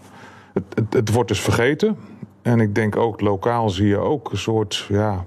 het, 0.55 0.65
het, 0.75 0.93
het 0.93 1.11
wordt 1.11 1.29
dus 1.29 1.41
vergeten. 1.41 1.97
En 2.43 2.61
ik 2.61 2.75
denk 2.75 2.97
ook 2.97 3.21
lokaal 3.21 3.71
zie 3.71 3.87
je 3.87 3.99
ook 3.99 4.33
een 4.33 4.39
soort, 4.39 4.87
ja, 4.89 5.25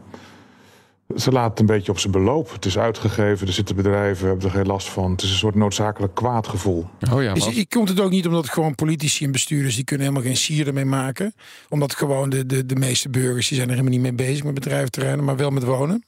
ze 1.15 1.31
laten 1.31 1.49
het 1.49 1.59
een 1.59 1.65
beetje 1.65 1.91
op 1.91 1.99
zijn 1.99 2.11
beloop. 2.11 2.51
Het 2.51 2.65
is 2.65 2.77
uitgegeven, 2.77 3.47
er 3.47 3.53
zitten 3.53 3.75
bedrijven, 3.75 4.27
hebben 4.27 4.45
er 4.45 4.51
geen 4.51 4.65
last 4.65 4.89
van. 4.89 5.11
Het 5.11 5.21
is 5.21 5.29
een 5.29 5.35
soort 5.35 5.55
noodzakelijk 5.55 6.15
kwaadgevoel. 6.15 6.85
Oh 7.13 7.23
ja, 7.23 7.35
maar... 7.35 7.57
ik 7.57 7.69
komt 7.69 7.89
het 7.89 7.99
ook 7.99 8.09
niet 8.09 8.27
omdat 8.27 8.49
gewoon 8.49 8.75
politici 8.75 9.25
en 9.25 9.31
bestuurders... 9.31 9.75
die 9.75 9.83
kunnen 9.83 10.07
helemaal 10.07 10.27
geen 10.27 10.37
sier 10.37 10.67
ermee 10.67 10.85
maken. 10.85 11.33
Omdat 11.69 11.95
gewoon 11.95 12.29
de, 12.29 12.45
de, 12.45 12.65
de 12.65 12.75
meeste 12.75 13.09
burgers... 13.09 13.47
die 13.47 13.57
zijn 13.57 13.69
er 13.69 13.75
helemaal 13.75 13.97
niet 13.99 14.17
mee 14.17 14.27
bezig 14.27 14.43
met 14.43 14.53
bedrijventerreinen... 14.53 15.25
maar 15.25 15.37
wel 15.37 15.49
met 15.49 15.63
wonen? 15.63 16.03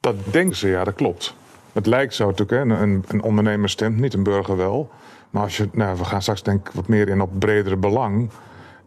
Dat 0.00 0.14
denken 0.30 0.56
ze, 0.56 0.68
ja, 0.68 0.84
dat 0.84 0.94
klopt. 0.94 1.34
Het 1.72 1.86
lijkt 1.86 2.14
zo 2.14 2.26
natuurlijk, 2.26 2.50
hè. 2.50 2.76
Een, 2.76 3.04
een 3.08 3.22
ondernemer 3.22 3.68
stemt 3.68 4.00
niet, 4.00 4.14
een 4.14 4.22
burger 4.22 4.56
wel. 4.56 4.90
Maar 5.30 5.42
als 5.42 5.56
je, 5.56 5.68
nou, 5.72 5.98
we 5.98 6.04
gaan 6.04 6.22
straks 6.22 6.42
denk 6.42 6.68
ik 6.68 6.74
wat 6.74 6.88
meer 6.88 7.08
in 7.08 7.20
op 7.20 7.30
bredere 7.38 7.76
belang 7.76 8.30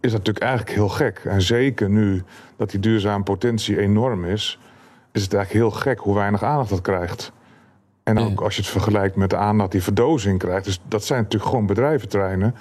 is 0.03 0.11
dat 0.11 0.17
natuurlijk 0.17 0.45
eigenlijk 0.45 0.75
heel 0.75 0.89
gek. 0.89 1.21
En 1.25 1.41
zeker 1.41 1.89
nu 1.89 2.23
dat 2.55 2.69
die 2.69 2.79
duurzame 2.79 3.23
potentie 3.23 3.79
enorm 3.79 4.25
is, 4.25 4.59
is 5.11 5.23
het 5.23 5.33
eigenlijk 5.33 5.65
heel 5.65 5.81
gek 5.81 5.99
hoe 5.99 6.15
weinig 6.15 6.43
aandacht 6.43 6.69
dat 6.69 6.81
krijgt. 6.81 7.31
En 8.03 8.17
ook 8.17 8.41
als 8.41 8.55
je 8.55 8.61
het 8.61 8.71
vergelijkt 8.71 9.15
met 9.15 9.29
de 9.29 9.35
aandacht 9.35 9.71
die 9.71 9.83
verdozing 9.83 10.39
krijgt. 10.39 10.65
Dus 10.65 10.81
dat 10.87 11.03
zijn 11.03 11.21
natuurlijk 11.21 11.49
gewoon 11.49 11.65
bedrijventerreinen. 11.65 12.55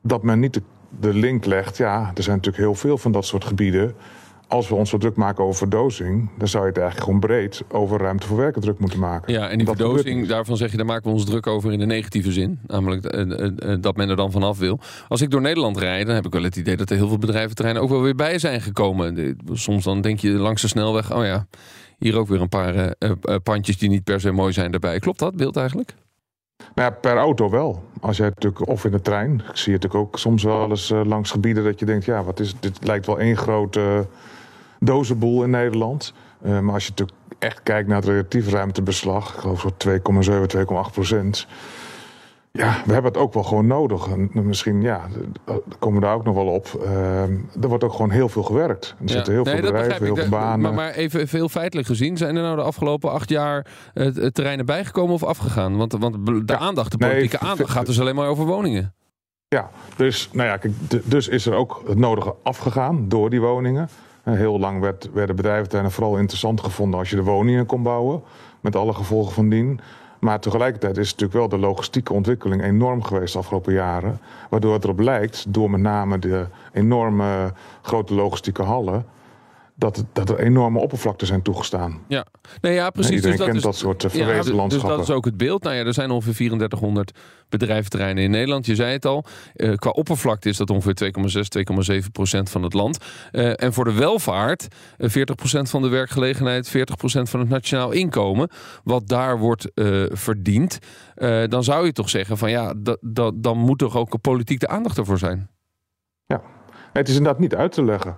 Dat 0.00 0.22
men 0.22 0.40
niet 0.40 0.54
de, 0.54 0.62
de 1.00 1.14
link 1.14 1.44
legt. 1.44 1.76
Ja, 1.76 2.10
er 2.14 2.22
zijn 2.22 2.36
natuurlijk 2.36 2.64
heel 2.64 2.74
veel 2.74 2.98
van 2.98 3.12
dat 3.12 3.24
soort 3.24 3.44
gebieden 3.44 3.94
als 4.54 4.68
we 4.68 4.74
ons 4.74 4.90
zo 4.90 4.98
druk 4.98 5.16
maken 5.16 5.44
over 5.44 5.56
verdozing, 5.56 6.30
dan 6.38 6.48
zou 6.48 6.62
je 6.62 6.68
het 6.68 6.78
eigenlijk 6.78 7.06
gewoon 7.06 7.20
breed 7.20 7.62
over 7.68 8.00
ruimte 8.00 8.26
voor 8.26 8.36
werken 8.36 8.62
druk 8.62 8.78
moeten 8.78 8.98
maken. 8.98 9.32
Ja, 9.32 9.48
en 9.48 9.58
die 9.58 9.66
verdozing, 9.66 10.26
daarvan 10.28 10.56
zeg 10.56 10.70
je, 10.70 10.76
daar 10.76 10.86
maken 10.86 11.04
we 11.04 11.10
ons 11.10 11.24
druk 11.24 11.46
over 11.46 11.72
in 11.72 11.78
de 11.78 11.86
negatieve 11.86 12.32
zin. 12.32 12.58
Namelijk 12.66 13.04
eh, 13.04 13.20
eh, 13.20 13.72
eh, 13.72 13.80
dat 13.80 13.96
men 13.96 14.08
er 14.08 14.16
dan 14.16 14.30
vanaf 14.30 14.58
wil. 14.58 14.78
Als 15.08 15.20
ik 15.20 15.30
door 15.30 15.40
Nederland 15.40 15.76
rijd, 15.76 16.06
dan 16.06 16.14
heb 16.14 16.26
ik 16.26 16.32
wel 16.32 16.42
het 16.42 16.56
idee 16.56 16.76
dat 16.76 16.90
er 16.90 16.96
heel 16.96 17.08
veel 17.08 17.18
bedrijventerreinen 17.18 17.82
ook 17.82 17.88
wel 17.88 18.02
weer 18.02 18.14
bij 18.14 18.38
zijn 18.38 18.60
gekomen. 18.60 19.36
Soms 19.52 19.84
dan 19.84 20.00
denk 20.00 20.18
je 20.18 20.30
langs 20.30 20.62
de 20.62 20.68
snelweg, 20.68 21.14
oh 21.14 21.24
ja, 21.24 21.46
hier 21.98 22.18
ook 22.18 22.28
weer 22.28 22.40
een 22.40 22.48
paar 22.48 22.94
pandjes 23.42 23.78
die 23.78 23.88
niet 23.88 24.04
per 24.04 24.20
se 24.20 24.30
mooi 24.30 24.52
zijn 24.52 24.70
daarbij. 24.70 24.98
Klopt 24.98 25.18
dat 25.18 25.36
beeld 25.36 25.56
eigenlijk? 25.56 25.94
Nou 26.74 26.90
ja, 26.90 26.90
per 26.90 27.16
auto 27.16 27.50
wel. 27.50 27.82
Als 28.00 28.16
jij 28.16 28.28
natuurlijk, 28.28 28.68
of 28.68 28.84
in 28.84 28.90
de 28.90 29.00
trein. 29.00 29.34
Ik 29.34 29.56
zie 29.56 29.72
het 29.72 29.82
natuurlijk 29.82 29.94
ook 29.94 30.18
soms 30.18 30.42
wel 30.42 30.70
eens 30.70 30.92
langs 31.04 31.30
gebieden 31.30 31.64
dat 31.64 31.78
je 31.78 31.86
denkt, 31.86 32.04
ja, 32.04 32.24
wat 32.24 32.40
is 32.40 32.54
dit? 32.60 32.78
lijkt 32.86 33.06
wel 33.06 33.20
één 33.20 33.36
grote 33.36 34.06
dozenboel 34.84 35.42
in 35.42 35.50
Nederland. 35.50 36.12
Uh, 36.42 36.60
maar 36.60 36.74
als 36.74 36.84
je 36.84 36.90
natuurlijk 36.90 37.18
echt 37.38 37.62
kijkt 37.62 37.88
naar 37.88 37.96
het 37.96 38.08
relatief 38.08 38.48
ruimtebeslag, 38.48 39.34
ik 39.34 39.40
geloof 39.40 39.60
zo 39.60 39.70
2,7, 39.88 40.56
2,8 40.86 40.92
procent. 40.92 41.46
Ja, 42.58 42.82
we 42.84 42.92
hebben 42.92 43.12
het 43.12 43.20
ook 43.20 43.34
wel 43.34 43.42
gewoon 43.42 43.66
nodig. 43.66 44.08
En 44.08 44.30
misschien, 44.32 44.82
ja, 44.82 45.00
komen 45.78 46.00
we 46.00 46.06
daar 46.06 46.14
ook 46.14 46.24
nog 46.24 46.34
wel 46.34 46.46
op. 46.46 46.80
Uh, 46.82 47.22
er 47.22 47.68
wordt 47.68 47.84
ook 47.84 47.92
gewoon 47.92 48.10
heel 48.10 48.28
veel 48.28 48.42
gewerkt. 48.42 48.94
Er 49.02 49.08
zitten 49.08 49.32
heel 49.32 49.44
veel 49.44 49.60
bedrijven, 49.60 50.04
heel 50.04 50.16
veel 50.16 50.28
banen. 50.28 50.60
Maar, 50.60 50.74
maar 50.74 50.90
even 50.90 51.28
veel 51.28 51.48
feitelijk 51.48 51.88
gezien, 51.88 52.16
zijn 52.16 52.36
er 52.36 52.42
nou 52.42 52.56
de 52.56 52.62
afgelopen 52.62 53.10
acht 53.10 53.28
jaar 53.28 53.66
uh, 53.94 54.06
terreinen 54.06 54.66
bijgekomen 54.66 55.14
of 55.14 55.22
afgegaan? 55.22 55.76
Want, 55.76 55.92
want 55.92 56.48
de 56.48 56.56
aandacht, 56.56 56.90
de 56.90 56.98
politieke 56.98 57.38
aandacht 57.38 57.70
gaat 57.70 57.86
dus 57.86 58.00
alleen 58.00 58.14
maar 58.14 58.28
over 58.28 58.44
woningen. 58.44 58.94
Ja, 59.48 59.70
dus, 59.96 60.28
nou 60.32 60.48
ja, 60.48 60.56
kijk, 60.56 60.74
dus 61.04 61.28
is 61.28 61.46
er 61.46 61.54
ook 61.54 61.82
het 61.86 61.98
nodige 61.98 62.34
afgegaan 62.42 63.08
door 63.08 63.30
die 63.30 63.40
woningen. 63.40 63.88
Heel 64.24 64.58
lang 64.58 64.80
werd, 64.80 65.10
werden 65.12 65.36
bedrijventerreinen 65.36 65.92
vooral 65.92 66.18
interessant 66.18 66.60
gevonden 66.60 66.98
als 66.98 67.10
je 67.10 67.16
de 67.16 67.22
woningen 67.22 67.66
kon 67.66 67.82
bouwen. 67.82 68.22
Met 68.60 68.76
alle 68.76 68.92
gevolgen 68.92 69.32
van 69.32 69.48
dien. 69.48 69.80
Maar 70.18 70.40
tegelijkertijd 70.40 70.96
is 70.96 71.10
natuurlijk 71.10 71.38
wel 71.38 71.48
de 71.48 71.66
logistieke 71.66 72.12
ontwikkeling 72.12 72.62
enorm 72.62 73.02
geweest 73.02 73.32
de 73.32 73.38
afgelopen 73.38 73.72
jaren. 73.72 74.20
Waardoor 74.50 74.72
het 74.72 74.84
erop 74.84 75.00
lijkt, 75.00 75.44
door 75.48 75.70
met 75.70 75.80
name 75.80 76.18
de 76.18 76.46
enorme 76.72 77.52
grote 77.82 78.14
logistieke 78.14 78.62
hallen. 78.62 79.04
Dat, 79.74 80.04
dat 80.12 80.30
er 80.30 80.38
enorme 80.38 80.78
oppervlakten 80.78 81.26
zijn 81.26 81.42
toegestaan. 81.42 82.00
Ja, 82.08 82.26
nee, 82.60 82.74
ja 82.74 82.90
precies. 82.90 83.14
iedereen 83.14 83.30
dus 83.30 83.38
dat 83.38 83.46
kent 83.46 83.58
is, 83.58 83.64
dat 83.64 83.76
soort 83.76 84.04
eh, 84.04 84.10
ja, 84.10 84.24
verwezen 84.24 84.44
dus 84.44 84.54
landschappen. 84.54 84.96
dat 84.96 85.08
is 85.08 85.14
ook 85.14 85.24
het 85.24 85.36
beeld. 85.36 85.62
Nou 85.62 85.76
ja, 85.76 85.84
er 85.84 85.94
zijn 85.94 86.10
ongeveer 86.10 86.34
3400 86.34 87.12
bedrijventerreinen 87.58 88.24
in 88.24 88.30
Nederland. 88.30 88.66
Je 88.66 88.74
zei 88.74 88.92
het 88.92 89.04
al. 89.04 89.24
Eh, 89.54 89.74
qua 89.74 89.90
oppervlakte 89.90 90.48
is 90.48 90.56
dat 90.56 90.70
ongeveer 90.70 90.94
2,6, 90.94 91.48
2,7 91.48 92.10
procent 92.12 92.50
van 92.50 92.62
het 92.62 92.72
land. 92.72 92.98
Eh, 93.30 93.62
en 93.62 93.72
voor 93.72 93.84
de 93.84 93.92
welvaart 93.92 94.68
eh, 94.96 95.08
40 95.08 95.34
procent 95.34 95.70
van 95.70 95.82
de 95.82 95.88
werkgelegenheid, 95.88 96.68
40 96.68 96.96
procent 96.96 97.30
van 97.30 97.40
het 97.40 97.48
nationaal 97.48 97.90
inkomen. 97.90 98.48
Wat 98.84 99.08
daar 99.08 99.38
wordt 99.38 99.70
verdiend. 100.12 100.78
Dan 101.48 101.64
zou 101.64 101.86
je 101.86 101.92
toch 101.92 102.08
zeggen 102.08 102.38
van 102.38 102.50
ja, 102.50 102.74
dat, 102.76 102.98
dat, 103.00 103.42
dan 103.42 103.58
moet 103.58 103.78
toch 103.78 103.96
ook 103.96 104.20
politiek 104.20 104.60
de 104.60 104.68
aandacht 104.68 104.98
ervoor 104.98 105.18
zijn. 105.18 105.48
Nee, 106.26 106.38
het 106.92 107.08
is 107.08 107.16
inderdaad 107.16 107.40
niet 107.40 107.54
uit 107.54 107.72
te 107.72 107.84
leggen. 107.84 108.16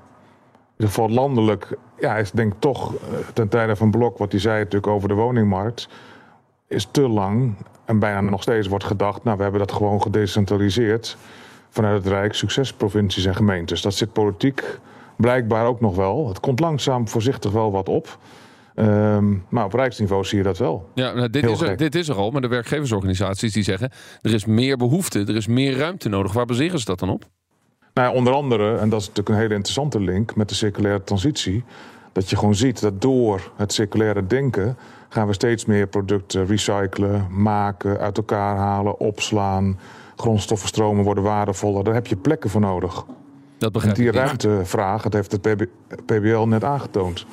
Ieder 0.79 0.95
geval 0.95 1.09
landelijk, 1.09 1.79
ja, 1.99 2.17
is 2.17 2.31
denk 2.31 2.53
ik 2.53 2.61
toch 2.61 2.95
eh, 2.95 3.01
ten 3.33 3.49
tijde 3.49 3.77
van 3.77 3.91
Blok, 3.91 4.19
wat 4.19 4.31
hij 4.31 4.41
zei 4.41 4.59
natuurlijk 4.59 4.93
over 4.93 5.09
de 5.09 5.15
woningmarkt, 5.15 5.89
is 6.69 6.89
te 6.91 7.09
lang 7.09 7.55
en 7.85 7.99
bijna 7.99 8.21
nog 8.21 8.43
steeds 8.43 8.69
wordt 8.69 8.85
gedacht, 8.85 9.25
nou 9.25 9.37
we 9.37 9.43
hebben 9.43 9.61
dat 9.61 9.73
gewoon 9.73 10.03
gedecentraliseerd 10.03 11.17
vanuit 11.71 12.05
het 12.05 12.13
Rijk, 12.13 12.35
succesprovincies 12.35 13.25
en 13.25 13.35
gemeentes. 13.35 13.83
Dat 13.83 13.95
zit 13.95 14.13
politiek 14.13 14.79
blijkbaar 15.17 15.67
ook 15.67 15.81
nog 15.81 15.97
wel. 15.97 16.29
Het 16.29 16.41
komt 16.41 16.61
langzaam 16.61 17.09
voorzichtig 17.09 17.53
wel 17.53 17.73
wat 17.73 17.89
op. 17.89 18.19
Ehm, 18.75 19.35
maar 19.49 19.65
op 19.65 19.73
rijksniveau 19.73 20.25
zie 20.25 20.39
je 20.39 20.45
dat 20.45 20.59
wel. 20.59 20.91
Ja, 20.95 21.13
nou, 21.13 21.31
dit, 21.31 21.43
Heel 21.43 21.53
is 21.53 21.61
er, 21.61 21.67
gek. 21.67 21.79
dit 21.79 21.95
is 21.95 22.09
er 22.09 22.15
al. 22.15 22.31
Maar 22.31 22.41
de 22.41 22.49
werkgeversorganisaties 22.49 23.53
die 23.53 23.63
zeggen 23.63 23.91
er 24.21 24.35
is 24.35 24.45
meer 24.45 24.77
behoefte, 24.77 25.21
er 25.21 25.37
is 25.37 25.47
meer 25.47 25.77
ruimte 25.77 26.09
nodig. 26.09 26.33
Waar 26.33 26.47
baseren 26.47 26.79
ze 26.79 26.85
dat 26.85 26.99
dan 26.99 27.11
op? 27.11 27.25
Nou 27.97 28.09
ja, 28.09 28.15
onder 28.15 28.33
andere, 28.33 28.79
en 28.79 28.89
dat 28.89 29.01
is 29.01 29.07
natuurlijk 29.07 29.37
een 29.37 29.43
hele 29.43 29.55
interessante 29.55 30.01
link 30.01 30.35
met 30.35 30.49
de 30.49 30.55
circulaire 30.55 31.05
transitie, 31.05 31.65
dat 32.13 32.31
je 32.31 32.37
gewoon 32.37 32.55
ziet 32.55 32.81
dat 32.81 33.01
door 33.01 33.53
het 33.57 33.73
circulaire 33.73 34.27
denken 34.27 34.77
gaan 35.09 35.27
we 35.27 35.33
steeds 35.33 35.65
meer 35.65 35.87
producten 35.87 36.47
recyclen, 36.47 37.27
maken, 37.31 37.99
uit 37.99 38.17
elkaar 38.17 38.57
halen, 38.57 39.01
opslaan. 39.01 39.79
Grondstoffenstromen 40.17 41.05
worden 41.05 41.25
waardevoller. 41.25 41.85
Daar 41.85 41.95
heb 41.95 42.07
je 42.07 42.17
plekken 42.17 42.51
voor 42.51 42.61
nodig. 42.61 42.95
Dat 42.95 43.07
En 43.59 43.73
begrijp 43.73 43.97
die 43.97 44.07
ik. 44.07 44.13
niet. 44.13 44.21
ruimtevraag, 44.21 45.03
dat 45.03 45.13
heeft 45.13 45.33
het 45.33 45.41
PB 45.41 45.65
PBL 46.07 46.47
net 46.47 46.65
aangetoond. 46.65 47.27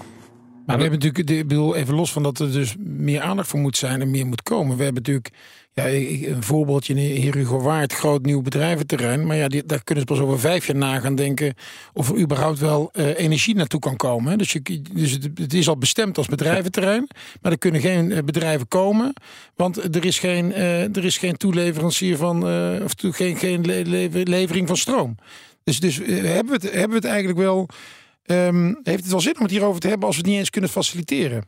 Maar 0.65 0.75
we 0.75 0.81
hebben 0.81 0.99
natuurlijk, 0.99 1.29
ik 1.29 1.47
bedoel, 1.47 1.75
even 1.75 1.95
los 1.95 2.11
van 2.11 2.23
dat 2.23 2.39
er 2.39 2.51
dus 2.51 2.75
meer 2.79 3.21
aandacht 3.21 3.49
voor 3.49 3.59
moet 3.59 3.77
zijn 3.77 4.01
en 4.01 4.11
meer 4.11 4.25
moet 4.25 4.43
komen. 4.43 4.77
We 4.77 4.83
hebben 4.83 5.01
natuurlijk, 5.03 5.29
ja, 5.73 5.87
een 5.87 6.43
voorbeeldje 6.43 6.95
hier 6.95 7.35
Hugo 7.35 7.59
Waard, 7.61 7.93
groot 7.93 8.25
nieuw 8.25 8.41
bedrijventerrein. 8.41 9.25
Maar 9.25 9.35
ja, 9.35 9.47
die, 9.47 9.65
daar 9.65 9.83
kunnen 9.83 10.03
ze 10.07 10.13
pas 10.13 10.23
over 10.23 10.39
vijf 10.39 10.67
jaar 10.67 10.75
na 10.75 10.99
gaan 10.99 11.15
denken 11.15 11.53
of 11.93 12.09
er 12.09 12.17
überhaupt 12.19 12.59
wel 12.59 12.89
eh, 12.93 13.19
energie 13.19 13.55
naartoe 13.55 13.79
kan 13.79 13.95
komen. 13.95 14.31
hè. 14.31 14.37
Dus, 14.37 14.51
je, 14.51 14.81
dus 14.93 15.11
het, 15.11 15.29
het 15.35 15.53
is 15.53 15.67
al 15.67 15.77
bestemd 15.77 16.17
als 16.17 16.27
bedrijventerrein, 16.27 17.07
maar 17.41 17.51
er 17.51 17.57
kunnen 17.57 17.81
geen 17.81 18.11
eh, 18.11 18.23
bedrijven 18.23 18.67
komen, 18.67 19.13
want 19.55 19.95
er 19.95 20.05
is 20.05 20.19
geen, 20.19 20.53
eh, 20.53 20.95
er 20.95 21.05
is 21.05 21.17
geen 21.17 21.37
toeleverancier 21.37 22.17
van, 22.17 22.43
of 22.83 22.91
geen, 22.97 23.37
geen 23.37 23.65
le- 23.65 23.81
lever- 23.85 24.27
levering 24.27 24.67
van 24.67 24.77
stroom. 24.77 25.15
Dus, 25.63 25.79
dus 25.79 25.97
hebben, 26.05 26.45
we 26.45 26.53
het, 26.53 26.63
hebben 26.63 26.89
we 26.89 26.95
het 26.95 27.05
eigenlijk 27.05 27.37
wel. 27.39 27.69
Ehm, 28.23 28.73
heeft 28.83 29.03
het 29.03 29.11
wel 29.11 29.21
zin 29.21 29.35
om 29.35 29.41
het 29.41 29.51
hierover 29.51 29.79
te 29.81 29.87
hebben 29.87 30.07
als 30.07 30.15
we 30.15 30.21
het 30.21 30.31
niet 30.31 30.39
eens 30.39 30.49
kunnen 30.49 30.69
faciliteren? 30.69 31.43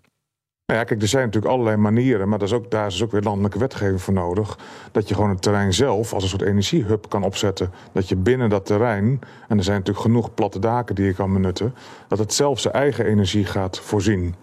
Nou 0.65 0.79
ja, 0.79 0.85
kijk, 0.85 1.01
er 1.01 1.07
zijn 1.07 1.25
natuurlijk 1.25 1.53
allerlei 1.53 1.77
manieren, 1.77 2.29
maar 2.29 2.39
dat 2.39 2.47
is 2.47 2.53
ook, 2.53 2.71
daar 2.71 2.87
is 2.87 3.03
ook 3.03 3.11
weer 3.11 3.21
landelijke 3.21 3.59
wetgeving 3.59 4.01
voor 4.01 4.13
nodig. 4.13 4.57
Dat 4.91 5.07
je 5.07 5.15
gewoon 5.15 5.29
het 5.29 5.41
terrein 5.41 5.73
zelf 5.73 6.13
als 6.13 6.23
een 6.23 6.29
soort 6.29 6.41
energiehub 6.41 7.09
kan 7.09 7.23
opzetten. 7.23 7.71
Dat 7.91 8.09
je 8.09 8.15
binnen 8.15 8.49
dat 8.49 8.65
terrein, 8.65 9.19
en 9.47 9.57
er 9.57 9.63
zijn 9.63 9.77
natuurlijk 9.77 10.05
genoeg 10.05 10.33
platte 10.33 10.59
daken 10.59 10.95
die 10.95 11.05
je 11.05 11.13
kan 11.13 11.33
benutten, 11.33 11.75
dat 12.07 12.19
het 12.19 12.33
zelf 12.33 12.59
zijn 12.59 12.73
eigen 12.73 13.05
energie 13.05 13.45
gaat 13.45 13.79
voorzien. 13.79 14.35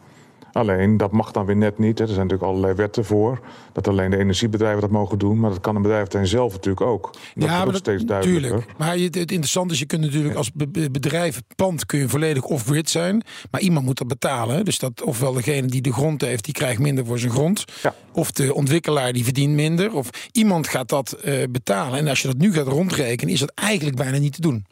Alleen, 0.52 0.96
dat 0.96 1.12
mag 1.12 1.30
dan 1.30 1.46
weer 1.46 1.56
net 1.56 1.78
niet. 1.78 1.98
Hè. 1.98 2.04
Er 2.04 2.10
zijn 2.12 2.26
natuurlijk 2.26 2.50
allerlei 2.50 2.74
wetten 2.74 3.04
voor. 3.04 3.40
Dat 3.72 3.88
alleen 3.88 4.10
de 4.10 4.16
energiebedrijven 4.16 4.80
dat 4.80 4.90
mogen 4.90 5.18
doen. 5.18 5.40
Maar 5.40 5.50
dat 5.50 5.60
kan 5.60 5.76
een 5.76 5.82
bedrijf 5.82 6.06
zelf 6.22 6.52
natuurlijk 6.52 6.86
ook. 6.86 7.10
Dat 7.34 7.48
wordt 7.48 7.68
ook 7.68 7.74
steeds 7.76 8.04
duidelijker. 8.04 8.48
tuurlijk. 8.50 8.78
Maar 8.78 8.96
het 8.96 9.16
interessante 9.16 9.72
is, 9.74 9.78
je 9.80 9.86
kunt 9.86 10.00
natuurlijk 10.00 10.34
als 10.34 10.52
be- 10.52 10.68
be- 10.68 10.90
bedrijf, 10.90 11.40
pand 11.56 11.86
kun 11.86 11.98
je 11.98 12.08
volledig 12.08 12.44
off-grid 12.44 12.90
zijn. 12.90 13.22
Maar 13.50 13.60
iemand 13.60 13.86
moet 13.86 13.98
dat 13.98 14.08
betalen. 14.08 14.64
Dus 14.64 14.78
dat 14.78 15.02
ofwel 15.02 15.32
degene 15.32 15.66
die 15.66 15.80
de 15.82 15.92
grond 15.92 16.20
heeft, 16.20 16.44
die 16.44 16.54
krijgt 16.54 16.80
minder 16.80 17.06
voor 17.06 17.18
zijn 17.18 17.32
grond. 17.32 17.64
Ja. 17.82 17.94
Of 18.12 18.30
de 18.30 18.54
ontwikkelaar 18.54 19.12
die 19.12 19.24
verdient 19.24 19.54
minder. 19.54 19.94
Of 19.94 20.10
iemand 20.32 20.68
gaat 20.68 20.88
dat 20.88 21.12
eh, 21.12 21.42
betalen. 21.50 21.98
En 21.98 22.08
als 22.08 22.20
je 22.22 22.28
dat 22.28 22.36
nu 22.36 22.52
gaat 22.52 22.66
rondrekenen, 22.66 23.32
is 23.34 23.40
dat 23.40 23.52
eigenlijk 23.54 23.96
bijna 23.96 24.18
niet 24.18 24.34
te 24.34 24.40
doen. 24.40 24.64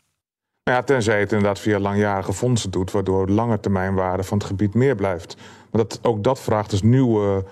Nou 0.64 0.78
ja, 0.78 0.82
tenzij 0.84 1.20
het 1.20 1.32
inderdaad 1.32 1.58
via 1.58 1.78
langjarige 1.78 2.32
fondsen 2.32 2.70
doet, 2.70 2.90
waardoor 2.90 3.26
de 3.26 3.32
lange 3.32 3.60
termijnwaarde 3.60 4.22
van 4.22 4.38
het 4.38 4.46
gebied 4.46 4.74
meer 4.74 4.94
blijft. 4.94 5.36
Maar 5.70 5.82
dat, 5.82 5.98
ook 6.02 6.24
dat 6.24 6.40
vraagt 6.40 6.70
dus 6.70 6.82
nieuwe, 6.82 7.44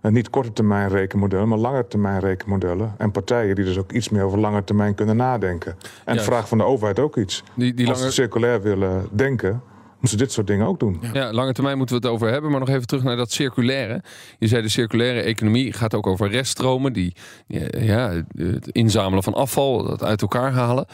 eh, 0.00 0.10
niet 0.10 0.30
korte 0.30 0.52
termijn 0.52 0.88
rekenmodellen, 0.88 1.48
maar 1.48 1.58
lange 1.58 1.86
termijn 1.88 2.20
rekenmodellen. 2.20 2.94
En 2.98 3.10
partijen 3.10 3.54
die 3.54 3.64
dus 3.64 3.78
ook 3.78 3.92
iets 3.92 4.08
meer 4.08 4.22
over 4.22 4.38
lange 4.38 4.64
termijn 4.64 4.94
kunnen 4.94 5.16
nadenken. 5.16 5.76
En 6.04 6.14
Juist. 6.14 6.30
vraag 6.30 6.48
van 6.48 6.58
de 6.58 6.64
overheid 6.64 6.98
ook 6.98 7.16
iets. 7.16 7.44
Die, 7.54 7.74
die 7.74 7.88
Als 7.88 7.98
lange, 7.98 8.10
ze 8.10 8.20
circulair 8.20 8.62
willen 8.62 9.08
denken, 9.10 9.62
moeten 10.00 10.18
dit 10.18 10.32
soort 10.32 10.46
dingen 10.46 10.66
ook 10.66 10.80
doen. 10.80 11.00
Ja, 11.12 11.32
lange 11.32 11.52
termijn 11.52 11.76
moeten 11.76 12.00
we 12.00 12.06
het 12.06 12.12
over 12.14 12.28
hebben. 12.28 12.50
Maar 12.50 12.60
nog 12.60 12.68
even 12.68 12.86
terug 12.86 13.02
naar 13.02 13.16
dat 13.16 13.32
circulaire. 13.32 14.02
Je 14.38 14.48
zei 14.48 14.62
de 14.62 14.68
circulaire 14.68 15.20
economie 15.20 15.72
gaat 15.72 15.94
ook 15.94 16.06
over 16.06 16.30
reststromen. 16.30 16.92
Die, 16.92 17.14
ja, 17.78 18.22
het 18.36 18.68
inzamelen 18.68 19.22
van 19.22 19.34
afval, 19.34 19.82
dat 19.82 20.02
uit 20.02 20.22
elkaar 20.22 20.52
halen. 20.52 20.86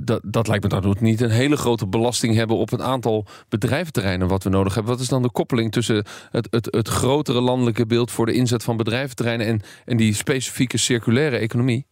Dat, 0.00 0.20
dat 0.24 0.48
lijkt 0.48 0.62
me 0.62 0.68
dan 0.68 0.84
ook 0.84 1.00
niet 1.00 1.20
een 1.20 1.30
hele 1.30 1.56
grote 1.56 1.86
belasting 1.86 2.34
hebben 2.34 2.56
op 2.56 2.70
het 2.70 2.80
aantal 2.80 3.26
bedrijventerreinen 3.48 4.28
wat 4.28 4.42
we 4.42 4.50
nodig 4.50 4.74
hebben. 4.74 4.92
Wat 4.92 5.02
is 5.02 5.08
dan 5.08 5.22
de 5.22 5.30
koppeling 5.30 5.72
tussen 5.72 6.04
het, 6.30 6.48
het, 6.50 6.68
het 6.70 6.88
grotere 6.88 7.40
landelijke 7.40 7.86
beeld 7.86 8.10
voor 8.10 8.26
de 8.26 8.32
inzet 8.32 8.62
van 8.62 8.76
bedrijventerreinen 8.76 9.46
en, 9.46 9.60
en 9.84 9.96
die 9.96 10.14
specifieke 10.14 10.78
circulaire 10.78 11.36
economie? 11.36 11.86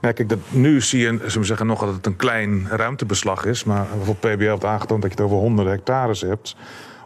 Nou, 0.00 0.14
kijk, 0.14 0.28
dat, 0.28 0.38
nu 0.48 0.80
zie 0.80 1.00
je 1.00 1.18
zullen 1.26 1.46
zeggen, 1.46 1.66
nog 1.66 1.80
dat 1.80 1.94
het 1.94 2.06
een 2.06 2.16
klein 2.16 2.66
ruimtebeslag 2.68 3.44
is. 3.44 3.64
Maar 3.64 3.86
bijvoorbeeld 3.96 4.36
PBL 4.36 4.50
heeft 4.50 4.64
aangetoond 4.64 5.02
dat 5.02 5.10
je 5.10 5.16
het 5.16 5.26
over 5.26 5.38
honderden 5.38 5.72
hectares 5.72 6.20
hebt. 6.20 6.56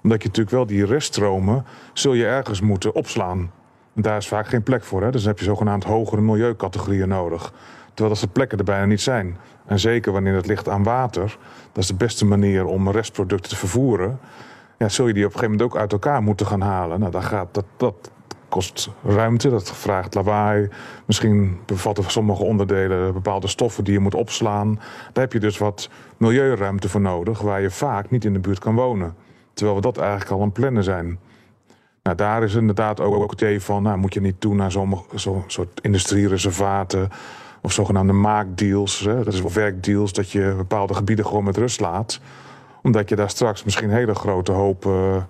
Omdat 0.03 0.23
je 0.23 0.29
natuurlijk 0.29 0.57
wel 0.57 0.67
die 0.67 0.87
reststromen 0.87 1.65
zul 1.93 2.13
je 2.13 2.27
ergens 2.27 2.61
moeten 2.61 2.95
opslaan. 2.95 3.51
En 3.95 4.03
daar 4.03 4.17
is 4.17 4.29
vaak 4.29 4.47
geen 4.47 4.63
plek 4.63 4.85
voor. 4.85 5.03
Hè? 5.03 5.11
Dus 5.11 5.21
dan 5.21 5.31
heb 5.31 5.39
je 5.39 5.45
zogenaamd 5.45 5.85
hogere 5.85 6.21
milieucategorieën 6.21 7.09
nodig. 7.09 7.53
Terwijl 7.87 8.09
dat 8.09 8.19
soort 8.19 8.33
plekken 8.33 8.59
er 8.59 8.65
bijna 8.65 8.85
niet 8.85 9.01
zijn. 9.01 9.37
En 9.67 9.79
zeker 9.79 10.13
wanneer 10.13 10.35
het 10.35 10.47
ligt 10.47 10.69
aan 10.69 10.83
water. 10.83 11.37
Dat 11.73 11.83
is 11.83 11.87
de 11.87 11.95
beste 11.95 12.25
manier 12.25 12.65
om 12.65 12.91
restproducten 12.91 13.51
te 13.51 13.57
vervoeren. 13.57 14.19
Ja, 14.79 14.89
zul 14.89 15.07
je 15.07 15.13
die 15.13 15.25
op 15.25 15.33
een 15.33 15.39
gegeven 15.39 15.57
moment 15.57 15.75
ook 15.75 15.81
uit 15.81 15.93
elkaar 15.93 16.23
moeten 16.23 16.47
gaan 16.47 16.61
halen. 16.61 17.01
Nou, 17.01 17.13
dan 17.13 17.23
gaat 17.23 17.55
dat, 17.55 17.65
dat 17.77 18.11
kost 18.55 18.91
ruimte, 19.05 19.51
dat 19.51 19.77
vraagt 19.77 20.15
lawaai. 20.15 20.69
Misschien 21.05 21.59
bevatten 21.67 22.11
sommige 22.11 22.43
onderdelen 22.43 23.13
bepaalde 23.13 23.49
stoffen 23.49 23.85
die 23.85 23.93
je 23.93 23.99
moet 23.99 24.15
opslaan. 24.15 24.75
Daar 25.13 25.25
heb 25.25 25.33
je 25.33 25.41
dus 25.41 25.59
wat 25.59 25.89
milieuruimte 26.17 26.89
voor 26.89 27.01
nodig, 27.01 27.41
waar 27.41 27.61
je 27.61 27.71
vaak 27.71 28.11
niet 28.11 28.25
in 28.25 28.33
de 28.33 28.39
buurt 28.39 28.59
kan 28.59 28.75
wonen. 28.75 29.15
Terwijl 29.53 29.77
we 29.77 29.83
dat 29.83 29.99
eigenlijk 29.99 30.31
al 30.31 30.43
aan 30.43 30.53
plannen 30.53 30.85
zijn. 30.85 31.19
Nou, 32.03 32.17
daar 32.17 32.43
is 32.43 32.55
inderdaad 32.55 33.01
ook, 33.01 33.31
het 33.31 33.41
idee 33.41 33.61
van, 33.61 33.83
nou, 33.83 33.99
moet 33.99 34.15
je 34.15 34.21
niet 34.21 34.41
toe 34.41 34.55
naar 34.55 34.73
zo'n 34.73 34.99
zo 35.15 35.45
soort 35.47 35.81
industriereservaten 35.81 37.09
of 37.63 37.73
zogenaamde 37.73 38.13
maakdeals. 38.13 39.01
Hè? 39.01 39.25
Dat 39.25 39.35
is 39.35 39.43
werkdeals, 39.43 40.13
dat 40.13 40.31
je 40.31 40.55
bepaalde 40.57 40.95
gebieden 40.95 41.27
gewoon 41.27 41.45
met 41.45 41.57
rust 41.57 41.81
laat. 41.81 42.21
Omdat 42.83 43.09
je 43.09 43.17
daar 43.17 43.31
straks 43.31 43.65
misschien 43.65 43.91
hele 43.91 44.15
grote 44.15 44.53
hopen 44.53 45.29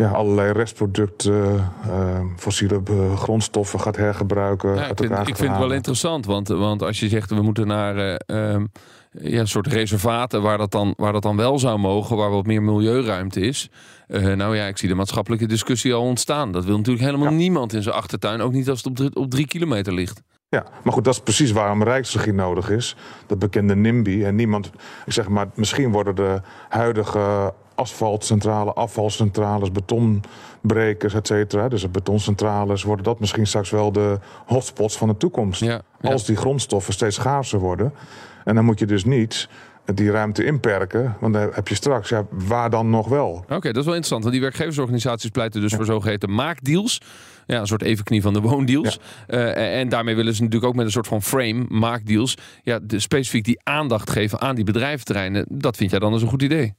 ja, 0.00 0.10
allerlei 0.10 0.52
restproducten, 0.52 1.72
eh, 1.82 2.20
fossiele 2.36 2.80
eh, 2.84 3.16
grondstoffen 3.16 3.80
gaat 3.80 3.96
hergebruiken. 3.96 4.74
Ja, 4.74 4.80
uit 4.80 4.90
ik 4.90 4.96
vind, 4.96 5.10
elkaar 5.10 5.28
ik 5.28 5.36
vind 5.36 5.50
het 5.50 5.58
wel 5.58 5.72
interessant, 5.72 6.26
want, 6.26 6.48
want 6.48 6.82
als 6.82 7.00
je 7.00 7.08
zegt 7.08 7.30
we 7.30 7.42
moeten 7.42 7.66
naar 7.66 7.96
eh, 7.96 8.14
ehm, 8.26 8.64
ja, 9.10 9.40
een 9.40 9.48
soort 9.48 9.66
reservaten 9.66 10.42
waar 10.42 10.58
dat, 10.58 10.70
dan, 10.70 10.94
waar 10.96 11.12
dat 11.12 11.22
dan 11.22 11.36
wel 11.36 11.58
zou 11.58 11.78
mogen, 11.78 12.16
waar 12.16 12.30
wat 12.30 12.46
meer 12.46 12.62
milieuruimte 12.62 13.40
is. 13.40 13.70
Eh, 14.06 14.32
nou 14.32 14.56
ja, 14.56 14.66
ik 14.66 14.78
zie 14.78 14.88
de 14.88 14.94
maatschappelijke 14.94 15.46
discussie 15.46 15.94
al 15.94 16.02
ontstaan. 16.02 16.52
Dat 16.52 16.64
wil 16.64 16.76
natuurlijk 16.76 17.04
helemaal 17.04 17.30
Ja. 17.30 17.36
niemand 17.36 17.72
in 17.72 17.82
zijn 17.82 17.94
achtertuin, 17.94 18.40
ook 18.40 18.52
niet 18.52 18.68
als 18.68 18.78
het 18.78 18.86
op 18.86 18.96
drie, 18.96 19.14
op 19.14 19.30
drie 19.30 19.46
kilometer 19.46 19.92
ligt. 19.92 20.22
Ja, 20.48 20.64
maar 20.82 20.92
goed, 20.92 21.04
dat 21.04 21.14
is 21.14 21.20
precies 21.20 21.52
waarom 21.52 21.82
Rijksregie 21.82 22.32
nodig 22.32 22.70
is. 22.70 22.96
Dat 23.26 23.38
bekende 23.38 23.76
NIMBY. 23.76 24.24
En 24.24 24.34
niemand, 24.34 24.70
ik 25.06 25.12
zeg 25.12 25.28
maar, 25.28 25.48
misschien 25.54 25.92
worden 25.92 26.14
de 26.14 26.40
huidige 26.68 27.54
asfaltcentrales, 27.80 28.74
afvalcentrales, 28.74 29.72
betonbrekers, 29.72 31.14
et 31.14 31.26
cetera. 31.26 31.68
Dus 31.68 31.82
de 31.82 31.88
betoncentrales, 31.88 32.82
worden 32.82 33.04
dat 33.04 33.20
misschien 33.20 33.46
straks 33.46 33.70
wel 33.70 33.92
de 33.92 34.18
hotspots 34.46 34.96
van 34.96 35.08
de 35.08 35.16
toekomst. 35.16 35.60
Ja, 35.60 35.80
ja. 36.00 36.10
Als 36.12 36.24
die 36.24 36.36
grondstoffen 36.36 36.92
steeds 36.92 37.16
schaarser 37.16 37.58
worden. 37.58 37.92
En 38.44 38.54
dan 38.54 38.64
moet 38.64 38.78
je 38.78 38.86
dus 38.86 39.04
niet 39.04 39.48
die 39.94 40.10
ruimte 40.10 40.44
inperken. 40.44 41.16
Want 41.20 41.34
dan 41.34 41.50
heb 41.52 41.68
je 41.68 41.74
straks, 41.74 42.08
ja, 42.08 42.26
waar 42.30 42.70
dan 42.70 42.90
nog 42.90 43.08
wel? 43.08 43.44
Oké, 43.48 43.72
dat 43.72 43.76
is 43.76 43.84
wel 43.84 43.94
interessant. 43.94 44.22
Want 44.22 44.32
die 44.32 44.42
werkgeversorganisaties 44.42 45.30
pleiten 45.30 45.60
dus 45.60 45.74
voor 45.74 45.84
zogeheten 45.84 46.34
maakdeals. 46.34 47.00
Ja, 47.46 47.60
een 47.60 47.66
soort 47.66 47.82
evenknie 47.82 48.22
van 48.22 48.32
de 48.32 48.40
woondeals. 48.40 49.00
Eh, 49.26 49.78
en 49.78 49.88
daarmee 49.88 50.16
willen 50.16 50.34
ze 50.34 50.42
natuurlijk 50.42 50.70
ook 50.70 50.76
met 50.76 50.84
een 50.84 50.92
soort 50.92 51.06
van 51.06 51.22
frame, 51.22 51.64
maakdeals, 51.68 52.36
ja, 52.62 52.78
de, 52.82 52.98
specifiek 52.98 53.44
die 53.44 53.60
aandacht 53.62 54.10
geven 54.10 54.40
aan 54.40 54.54
die 54.54 54.64
bedrijventerreinen. 54.64 55.46
Dat 55.48 55.76
vind 55.76 55.90
jij 55.90 55.98
dan 55.98 56.12
dus 56.12 56.22
een 56.22 56.28
goed 56.28 56.42
idee? 56.42 56.74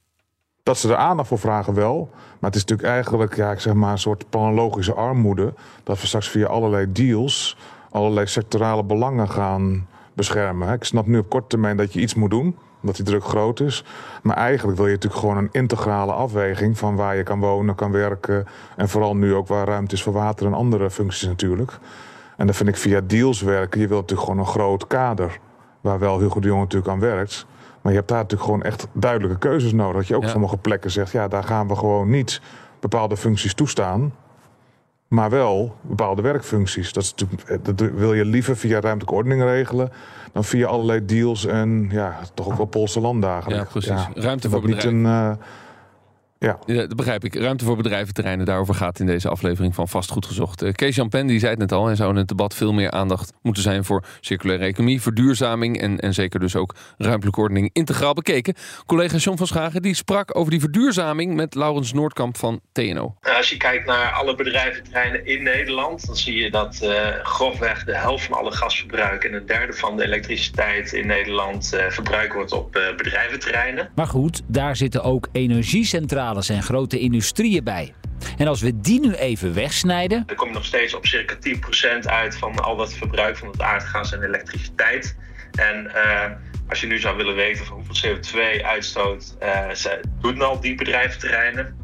Dat 0.62 0.78
ze 0.78 0.88
er 0.88 0.96
aandacht 0.96 1.28
voor 1.28 1.38
vragen 1.38 1.74
wel. 1.74 2.08
Maar 2.12 2.50
het 2.50 2.54
is 2.54 2.64
natuurlijk 2.64 2.88
eigenlijk 2.88 3.36
ja, 3.36 3.50
ik 3.50 3.60
zeg 3.60 3.74
maar 3.74 3.92
een 3.92 3.98
soort 3.98 4.30
planologische 4.30 4.94
armoede. 4.94 5.54
Dat 5.82 6.00
we 6.00 6.06
straks 6.06 6.28
via 6.28 6.46
allerlei 6.46 6.92
deals 6.92 7.56
allerlei 7.92 8.26
sectorale 8.26 8.84
belangen 8.84 9.28
gaan 9.28 9.86
beschermen. 10.12 10.72
Ik 10.72 10.84
snap 10.84 11.06
nu 11.06 11.18
op 11.18 11.28
korte 11.28 11.46
termijn 11.46 11.76
dat 11.76 11.92
je 11.92 12.00
iets 12.00 12.14
moet 12.14 12.30
doen, 12.30 12.56
omdat 12.80 12.96
die 12.96 13.04
druk 13.04 13.24
groot 13.24 13.60
is. 13.60 13.84
Maar 14.22 14.36
eigenlijk 14.36 14.76
wil 14.76 14.86
je 14.86 14.92
natuurlijk 14.92 15.20
gewoon 15.20 15.36
een 15.36 15.48
integrale 15.52 16.12
afweging 16.12 16.78
van 16.78 16.96
waar 16.96 17.16
je 17.16 17.22
kan 17.22 17.40
wonen, 17.40 17.74
kan 17.74 17.92
werken. 17.92 18.46
En 18.76 18.88
vooral 18.88 19.16
nu 19.16 19.34
ook 19.34 19.48
waar 19.48 19.66
ruimte 19.66 19.94
is 19.94 20.02
voor 20.02 20.12
water 20.12 20.46
en 20.46 20.54
andere 20.54 20.90
functies 20.90 21.28
natuurlijk. 21.28 21.78
En 22.36 22.46
dan 22.46 22.54
vind 22.54 22.68
ik 22.68 22.76
via 22.76 23.00
deals 23.00 23.40
werken, 23.40 23.80
je 23.80 23.88
wilt 23.88 24.00
natuurlijk 24.00 24.28
gewoon 24.28 24.44
een 24.46 24.52
groot 24.52 24.86
kader. 24.86 25.38
Waar 25.80 25.98
wel 25.98 26.20
Hugo 26.20 26.40
de 26.40 26.46
Jong 26.46 26.60
natuurlijk 26.60 26.92
aan 26.92 27.00
werkt. 27.00 27.46
Maar 27.82 27.92
je 27.92 27.98
hebt 27.98 28.10
daar 28.10 28.18
natuurlijk 28.18 28.44
gewoon 28.50 28.62
echt 28.62 28.86
duidelijke 28.92 29.38
keuzes 29.38 29.72
nodig. 29.72 29.96
Dat 29.96 30.06
je 30.06 30.16
ook 30.16 30.22
Ja. 30.22 30.28
sommige 30.28 30.56
plekken 30.56 30.90
zegt, 30.90 31.12
ja, 31.12 31.28
daar 31.28 31.44
gaan 31.44 31.68
we 31.68 31.76
gewoon 31.76 32.10
niet 32.10 32.40
bepaalde 32.80 33.16
functies 33.16 33.54
toestaan. 33.54 34.14
Maar 35.08 35.30
wel 35.30 35.76
bepaalde 35.80 36.22
werkfuncties. 36.22 36.92
Dat, 36.92 37.02
is 37.02 37.14
eh, 37.46 37.56
dat 37.62 37.80
wil 37.80 38.14
je 38.14 38.24
liever 38.24 38.56
via 38.56 38.80
ruimtelijke 38.80 39.14
ordening 39.14 39.42
regelen. 39.42 39.90
dan 40.32 40.44
via 40.44 40.66
allerlei 40.66 41.04
deals 41.04 41.46
en 41.46 41.88
ja, 41.90 42.18
toch 42.34 42.46
ook 42.46 42.56
wel 42.56 42.66
Poolse 42.66 43.00
landdagen. 43.00 43.54
Ja, 43.54 43.64
precies. 43.64 43.88
Ja, 43.90 44.08
Ruimte 44.14 44.50
voor 44.50 44.58
niet 44.66 44.74
bedrijven. 44.76 45.04
een. 45.04 45.30
eh, 45.30 45.36
ja, 46.42 46.58
Ja, 46.66 46.86
dat 46.86 46.96
begrijp 46.96 47.24
ik. 47.24 47.34
Ruimte 47.34 47.64
voor 47.64 47.76
bedrijventerreinen, 47.76 48.46
daarover 48.46 48.74
gaat 48.74 48.98
in 48.98 49.06
deze 49.06 49.28
aflevering 49.28 49.74
van 49.74 49.88
Vastgoed 49.88 50.26
Gezocht. 50.26 50.62
Eh, 50.62 50.72
Kees 50.72 50.96
Jan 50.96 51.08
Pen 51.08 51.26
die 51.26 51.38
zei 51.38 51.50
het 51.50 51.60
net 51.60 51.72
al, 51.72 51.88
er 51.88 51.96
zou 51.96 52.10
in 52.10 52.16
het 52.16 52.28
debat 52.28 52.54
veel 52.54 52.72
meer 52.72 52.90
aandacht 52.90 53.32
moeten 53.42 53.62
zijn 53.62 53.84
voor 53.84 54.04
circulaire 54.20 54.64
economie, 54.64 55.02
verduurzaming 55.02 55.80
en, 55.80 55.98
en 55.98 56.14
zeker 56.14 56.40
dus 56.40 56.56
ook 56.56 56.74
ruimtelijke 56.98 57.40
ordening 57.40 57.70
integraal 57.72 58.14
bekeken. 58.14 58.54
Collega 58.86 59.16
John 59.16 59.36
van 59.36 59.46
Schagen 59.46 59.82
die 59.82 59.94
sprak 59.94 60.36
over 60.36 60.50
die 60.50 60.60
verduurzaming 60.60 61.34
met 61.34 61.54
Laurens 61.54 61.92
Noordkamp 61.92 62.36
van 62.36 62.60
TNO. 62.72 63.14
Als 63.36 63.50
je 63.50 63.56
kijkt 63.56 63.86
naar 63.86 64.12
alle 64.12 64.34
bedrijventerreinen 64.34 65.26
in 65.26 65.42
Nederland, 65.42 66.06
dan 66.06 66.16
zie 66.16 66.36
je 66.36 66.50
dat 66.50 66.80
eh, 66.82 67.06
grofweg 67.22 67.84
de 67.84 67.96
helft 67.96 68.24
van 68.24 68.38
alle 68.38 68.52
gasverbruik 68.52 69.24
en 69.24 69.34
een 69.34 69.46
derde 69.46 69.72
van 69.72 69.96
de 69.96 70.04
elektriciteit 70.04 70.92
in 70.92 71.06
Nederland 71.06 71.72
eh, 71.72 71.86
verbruikt 71.88 72.34
wordt 72.34 72.52
op 72.52 72.76
eh, 72.76 72.96
bedrijventerreinen. 72.96 73.90
Maar 73.94 74.06
goed, 74.06 74.42
daar 74.46 74.76
zitten 74.76 75.02
ook 75.02 75.28
energiecentrales 75.32 76.31
en 76.36 76.62
grote 76.62 76.98
industrieën 76.98 77.64
bij. 77.64 77.94
En 78.38 78.46
als 78.46 78.60
we 78.60 78.80
die 78.80 79.00
nu 79.00 79.14
even 79.14 79.54
wegsnijden, 79.54 80.22
Dan 80.26 80.36
kom 80.36 80.48
je 80.48 80.54
nog 80.54 80.64
steeds 80.64 80.94
op 80.94 81.06
circa 81.06 81.36
10% 82.04 82.06
uit 82.06 82.36
van 82.36 82.58
al 82.58 82.76
dat 82.76 82.94
verbruik 82.94 83.36
van 83.36 83.48
het 83.48 83.60
aardgas 83.60 84.12
en 84.12 84.22
elektriciteit. 84.22 85.16
En 85.52 85.94
eh, 85.94 86.30
als 86.68 86.80
je 86.80 86.86
nu 86.86 86.98
zou 86.98 87.16
willen 87.16 87.34
weten 87.34 87.66
van 87.66 87.76
hoeveel 87.76 88.16
CO2-uitstoot 88.16 89.36
doen 90.20 90.42
al 90.42 90.60
die 90.60 90.74
bedrijventerreinen, 90.74 91.80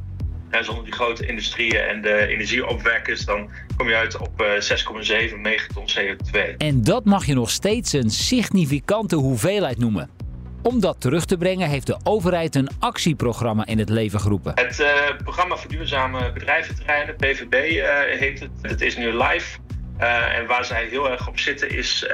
en 0.51 0.65
zonder 0.65 0.85
die 0.85 0.93
grote 0.93 1.27
industrieën 1.27 1.81
en 1.81 2.03
de 2.03 2.27
energieopwekkers, 2.27 3.25
dan 3.25 3.51
kom 3.77 3.89
je 3.89 3.97
uit 3.97 4.19
op 4.19 4.41
eh, 4.41 5.31
6,7 5.31 5.41
megaton 5.41 5.85
CO2. 5.99 6.57
en 6.57 6.85
dat 6.85 7.05
mag 7.05 7.27
je 7.27 7.35
nog 7.35 7.51
steeds 7.51 7.93
een 7.93 8.11
significante 8.11 9.17
hoeveelheid 9.17 9.79
noemen. 9.79 10.18
Om 10.63 10.81
dat 10.81 11.01
terug 11.01 11.25
te 11.25 11.37
brengen 11.37 11.69
heeft 11.69 11.87
de 11.87 11.97
overheid 12.05 12.55
een 12.55 12.69
actieprogramma 12.79 13.67
in 13.67 13.79
het 13.79 13.89
leven 13.89 14.21
geroepen. 14.21 14.53
Het 14.55 14.81
eh, 14.81 14.89
programma 15.23 15.57
Verduurzame 15.57 16.33
Bedrijventerreinen, 16.33 17.17
PVB 17.17 17.53
eh, 17.53 18.19
heet 18.19 18.41
het. 18.41 18.51
Het 18.63 18.81
is 18.81 18.97
nu 18.97 19.13
live. 19.13 19.59
Eh, 19.97 20.39
en 20.39 20.47
waar 20.47 20.65
zij 20.65 20.87
heel 20.91 21.11
erg 21.11 21.29
op 21.29 21.39
zitten 21.39 21.71
is 21.71 22.07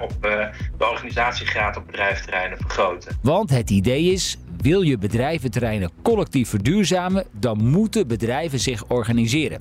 op 0.00 0.12
de 0.78 0.84
organisatiegraad 0.90 1.76
op 1.76 1.86
bedrijventerreinen 1.86 2.58
vergroten. 2.58 3.18
Want 3.22 3.50
het 3.50 3.70
idee 3.70 4.12
is, 4.12 4.36
wil 4.56 4.82
je 4.82 4.98
bedrijventerreinen 4.98 5.90
collectief 6.02 6.48
verduurzamen, 6.48 7.26
dan 7.32 7.64
moeten 7.64 8.06
bedrijven 8.06 8.58
zich 8.58 8.84
organiseren. 8.88 9.58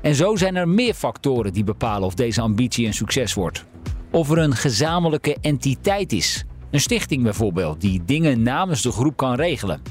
En 0.00 0.14
zo 0.14 0.36
zijn 0.36 0.56
er 0.56 0.68
meer 0.68 0.94
factoren 0.94 1.52
die 1.52 1.64
bepalen 1.64 2.06
of 2.06 2.14
deze 2.14 2.40
ambitie 2.40 2.86
een 2.86 2.94
succes 2.94 3.34
wordt. 3.34 3.64
Of 4.10 4.30
er 4.30 4.38
een 4.38 4.56
gezamenlijke 4.56 5.36
entiteit 5.40 6.12
is. 6.12 6.44
Een 6.74 6.80
stichting 6.80 7.22
bijvoorbeeld, 7.22 7.80
die 7.80 8.04
dingen 8.04 8.42
namens 8.42 8.82
de 8.82 8.92
groep 8.92 9.16
kan 9.16 9.34
regelen. 9.34 9.82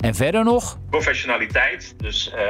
En 0.00 0.14
verder 0.14 0.44
nog, 0.44 0.78
Professionaliteit, 0.90 1.94
dus 1.96 2.30
eh, 2.30 2.48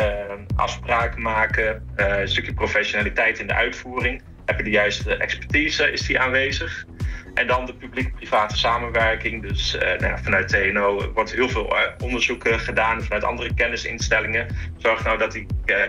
afspraken 0.56 1.22
maken, 1.22 1.82
eh, 1.96 2.20
een 2.20 2.28
stukje 2.28 2.54
professionaliteit 2.54 3.38
in 3.38 3.46
de 3.46 3.54
uitvoering. 3.54 4.22
Heb 4.44 4.58
je 4.58 4.64
de 4.64 4.70
juiste 4.70 5.16
expertise, 5.16 5.92
is 5.92 6.06
die 6.06 6.20
aanwezig? 6.20 6.86
En 7.34 7.46
dan 7.46 7.66
de 7.66 7.74
publiek-private 7.74 8.56
samenwerking. 8.56 9.42
Dus 9.42 9.76
eh, 9.76 9.98
nou 9.98 10.12
ja, 10.12 10.18
vanuit 10.18 10.48
TNO 10.48 11.12
wordt 11.12 11.32
heel 11.32 11.48
veel 11.48 11.76
onderzoeken 12.02 12.60
gedaan 12.60 13.02
vanuit 13.02 13.24
andere 13.24 13.54
kennisinstellingen. 13.54 14.46
Zorg 14.76 15.04
nou 15.04 15.18
dat 15.18 15.32
die 15.32 15.46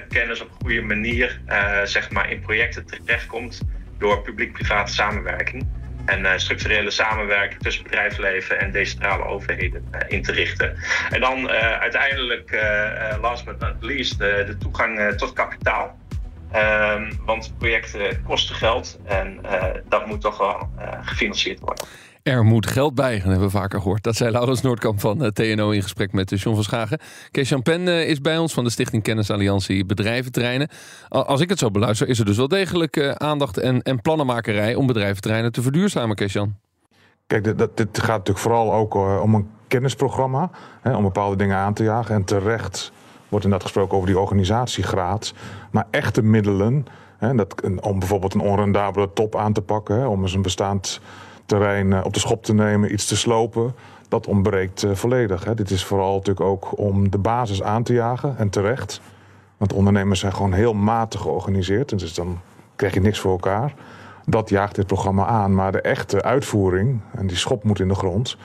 kennis 0.10 0.42
op 0.42 0.50
een 0.50 0.58
goede 0.62 0.82
manier 0.82 1.42
zeg 1.84 2.12
maar 2.12 2.32
in 2.32 2.40
projecten 2.40 2.86
terechtkomt 2.86 3.62
door 3.98 4.22
publiek-private 4.22 4.94
samenwerking. 4.94 5.79
En 6.10 6.26
eh, 6.26 6.38
structurele 6.38 6.92
samenwerking 6.92 7.62
tussen 7.62 7.84
bedrijfsleven 7.84 8.60
en 8.60 8.72
decentrale 8.72 9.24
overheden 9.24 9.88
eh, 9.92 10.00
in 10.08 10.22
te 10.22 10.32
richten. 10.32 10.76
En 11.10 11.22
dan 11.22 11.50
eh, 11.50 11.80
uiteindelijk, 11.80 12.58
last 13.22 13.46
but 13.46 13.60
not 13.60 13.76
least, 13.80 14.18
de 14.18 14.56
toegang 14.60 15.14
tot 15.18 15.34
kapitaal. 15.34 15.98
Ehm, 16.52 17.12
want 17.26 17.54
projecten 17.58 18.22
kosten 18.24 18.56
geld 18.56 19.00
en 19.06 19.42
dat 19.86 20.06
moet 20.06 20.22
toch 20.22 20.38
wel 20.38 20.70
gefinancierd 21.02 21.60
worden. 21.60 21.86
Er 22.30 22.44
moet 22.46 22.68
geld 22.68 22.96
bij, 22.96 23.14
dat 23.14 23.24
hebben 23.24 23.42
we 23.42 23.50
vaker 23.50 23.82
gehoord. 23.82 24.04
Dat 24.04 24.16
zei 24.16 24.32
Laurens 24.32 24.62
Noordkamp 24.62 25.00
van 25.00 25.24
eh, 25.24 25.30
TNO 25.30 25.70
in 25.70 25.82
gesprek 25.82 26.12
met 26.14 26.32
eh, 26.32 26.40
John 26.40 26.56
van 26.56 26.64
Schagen. 26.64 27.00
Kees 27.32 27.50
Jan 27.50 27.62
Pen 27.62 27.88
eh, 27.88 28.10
is 28.10 28.22
bij 28.22 28.38
ons 28.38 28.54
van 28.54 28.64
de 28.64 28.70
Stichting 28.70 29.04
Kennisalliantie 29.04 29.86
Bedrijventerreinen. 29.86 30.70
Al- 31.08 31.26
Als 31.26 31.42
ik 31.42 31.50
het 31.50 31.60
zo 31.60 31.72
beluister, 31.72 32.08
is 32.08 32.20
er 32.20 32.26
dus 32.26 32.38
wel 32.38 32.48
degelijk 32.48 33.14
aandacht 33.18 33.58
en, 33.58 33.82
en 33.82 34.02
plannenmakerij 34.02 34.76
om 34.76 34.88
bedrijventerreinen 34.88 35.52
te 35.52 35.62
verduurzamen, 35.62 36.16
Kees 36.16 36.34
Jan. 36.34 36.56
Kijk, 37.28 37.44
dit, 37.44 37.58
dit 37.58 38.00
gaat 38.00 38.08
natuurlijk 38.08 38.40
vooral 38.40 38.74
ook 38.74 38.96
om 39.24 39.36
een 39.36 39.50
kennisprogramma. 39.68 40.50
Hè, 40.82 40.96
om 40.96 41.04
bepaalde 41.04 41.36
dingen 41.36 41.58
aan 41.58 41.74
te 41.74 41.84
jagen. 41.84 42.16
En 42.16 42.24
terecht 42.24 42.92
wordt 43.30 43.46
inderdaad 43.46 43.68
gesproken 43.68 43.96
over 43.96 44.10
die 44.10 44.20
organisatiegraad. 44.20 45.34
Maar 45.72 45.88
echte 45.92 46.22
middelen, 46.22 46.86
hè, 47.18 47.36
dat, 47.36 47.62
om 47.82 48.00
bijvoorbeeld 48.00 48.34
een 48.34 48.42
onrendabele 48.42 49.10
top 49.14 49.36
aan 49.36 49.54
te 49.54 49.62
pakken. 49.62 50.00
Hè, 50.00 50.06
om 50.06 50.22
eens 50.22 50.34
een 50.34 50.42
bestaand 50.42 51.00
terrein 51.50 51.94
eh, 51.94 52.06
op 52.06 52.14
de 52.14 52.20
schop 52.20 52.44
te 52.44 52.54
nemen, 52.54 52.94
iets 52.94 53.06
te 53.06 53.18
slopen. 53.18 53.76
Dat 54.08 54.28
ontbreekt 54.28 54.84
eh, 54.84 54.92
volledig. 54.94 55.54
Dit 55.54 55.70
is 55.70 55.86
vooral 55.86 56.14
natuurlijk 56.14 56.46
ook 56.46 56.78
om 56.78 57.10
de 57.10 57.18
basis 57.18 57.64
aan 57.64 57.84
te 57.84 57.94
jagen. 57.94 58.38
En 58.38 58.50
terecht. 58.50 59.02
Want 59.58 59.74
ondernemers 59.74 60.20
zijn 60.20 60.34
gewoon 60.34 60.54
heel 60.54 60.74
matig 60.74 61.22
georganiseerd. 61.22 61.92
En 61.92 61.98
dus 61.98 62.14
dan 62.14 62.40
krijg 62.76 62.94
je 62.94 63.02
niks 63.02 63.20
voor 63.20 63.32
elkaar. 63.32 63.74
Dat 64.26 64.50
jaagt 64.50 64.76
dit 64.76 64.88
programma 64.88 65.26
aan. 65.26 65.56
Maar 65.56 65.72
de 65.72 65.82
echte 65.82 66.22
uitvoering, 66.22 67.02
en 67.12 67.28
die 67.28 67.38
schop 67.38 67.64
moet 67.64 67.80
in 67.80 67.88
de 67.88 67.96
grond, 67.96 68.38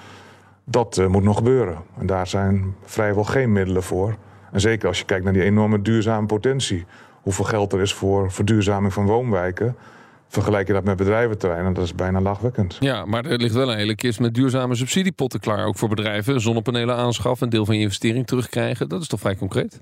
dat 0.64 0.98
eh, 0.98 1.06
moet 1.06 1.22
nog 1.22 1.36
gebeuren. 1.36 1.76
En 1.98 2.06
daar 2.06 2.26
zijn 2.26 2.74
vrijwel 2.84 3.24
geen 3.24 3.52
middelen 3.52 3.82
voor. 3.82 4.14
En 4.52 4.60
zeker 4.60 4.88
als 4.88 4.98
je 4.98 5.04
kijkt 5.04 5.24
naar 5.24 5.32
die 5.32 5.42
enorme 5.42 5.82
duurzame 5.82 6.26
potentie. 6.26 6.86
Hoeveel 7.22 7.44
geld 7.44 7.72
er 7.72 7.80
is 7.80 7.94
voor 7.94 8.32
verduurzaming 8.32 8.92
van 8.92 9.06
woonwijken. 9.06 9.76
Vergelijk 10.28 10.66
je 10.66 10.72
dat 10.72 10.84
met 10.84 10.96
bedrijventerreinen, 10.96 11.74
dat 11.74 11.84
is 11.84 11.94
bijna 11.94 12.20
lachwekkend. 12.20 12.76
Ja, 12.80 13.04
maar 13.04 13.24
er 13.24 13.38
ligt 13.38 13.54
wel 13.54 13.70
een 13.70 13.76
hele 13.76 13.94
kist 13.94 14.20
met 14.20 14.34
duurzame 14.34 14.74
subsidiepotten 14.74 15.40
klaar. 15.40 15.66
Ook 15.66 15.76
voor 15.76 15.88
bedrijven. 15.88 16.40
Zonnepanelen 16.40 16.96
aanschaffen, 16.96 17.46
een 17.46 17.52
deel 17.52 17.64
van 17.66 17.74
je 17.76 17.82
investering 17.82 18.26
terugkrijgen. 18.26 18.88
Dat 18.88 19.00
is 19.00 19.08
toch 19.08 19.20
vrij 19.20 19.36
concreet? 19.36 19.80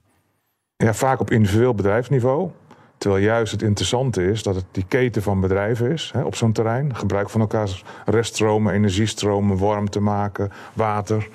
Ja, 0.76 0.94
vaak 0.94 1.20
op 1.20 1.30
individueel 1.30 1.74
bedrijfsniveau. 1.74 2.50
Terwijl 2.98 3.22
juist 3.22 3.52
het 3.52 3.62
interessante 3.62 4.24
is 4.24 4.42
dat 4.42 4.54
het 4.54 4.64
die 4.72 4.84
keten 4.88 5.22
van 5.22 5.40
bedrijven 5.40 5.90
is 5.90 6.10
hè, 6.14 6.22
op 6.22 6.34
zo'n 6.34 6.52
terrein. 6.52 6.96
Gebruik 6.96 7.30
van 7.30 7.40
elkaars 7.40 7.84
reststromen, 8.06 8.72
energiestromen, 8.74 9.58
warmte 9.58 10.00
maken, 10.00 10.50
water. 10.72 11.28